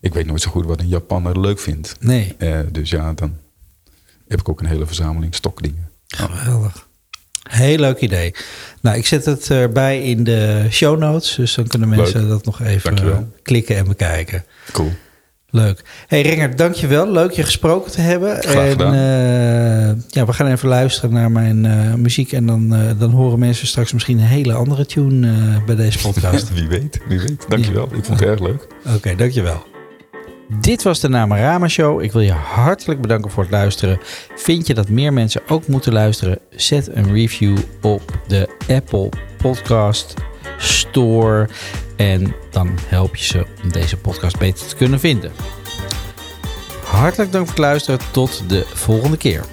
[0.00, 1.96] ik weet nooit zo goed wat een Japaner leuk vindt.
[2.00, 3.36] Nee, Eh, dus ja, dan
[4.28, 5.88] heb ik ook een hele verzameling stokdingen.
[6.06, 6.88] geweldig.
[7.50, 8.34] Heel leuk idee.
[8.80, 11.34] Nou, ik zet het erbij in de show notes.
[11.34, 12.28] Dus dan kunnen mensen Leuk.
[12.28, 13.28] dat nog even Dankjewel.
[13.42, 14.44] klikken en bekijken.
[14.72, 14.92] Cool.
[15.50, 15.82] Leuk.
[16.06, 17.10] Hey Renger, dankjewel.
[17.10, 18.42] Leuk je gesproken te hebben.
[18.42, 22.32] Graag en, eh, ja, we gaan even luisteren naar mijn eh, muziek.
[22.32, 25.32] En dan, eh, dan horen mensen straks misschien een hele andere tune
[25.66, 26.52] bij deze podcast.
[26.54, 27.44] wie weet, wie weet.
[27.48, 27.84] Dankjewel.
[27.84, 28.66] Ik vond het erg leuk.
[28.96, 29.73] Oké, dankjewel.
[30.48, 32.02] Dit was de Namarama Show.
[32.02, 33.98] Ik wil je hartelijk bedanken voor het luisteren.
[34.34, 36.38] Vind je dat meer mensen ook moeten luisteren?
[36.50, 40.14] Zet een review op de Apple Podcast
[40.58, 41.48] Store.
[41.96, 45.32] En dan help je ze om deze podcast beter te kunnen vinden.
[46.84, 48.00] Hartelijk dank voor het luisteren.
[48.10, 49.44] Tot de volgende keer.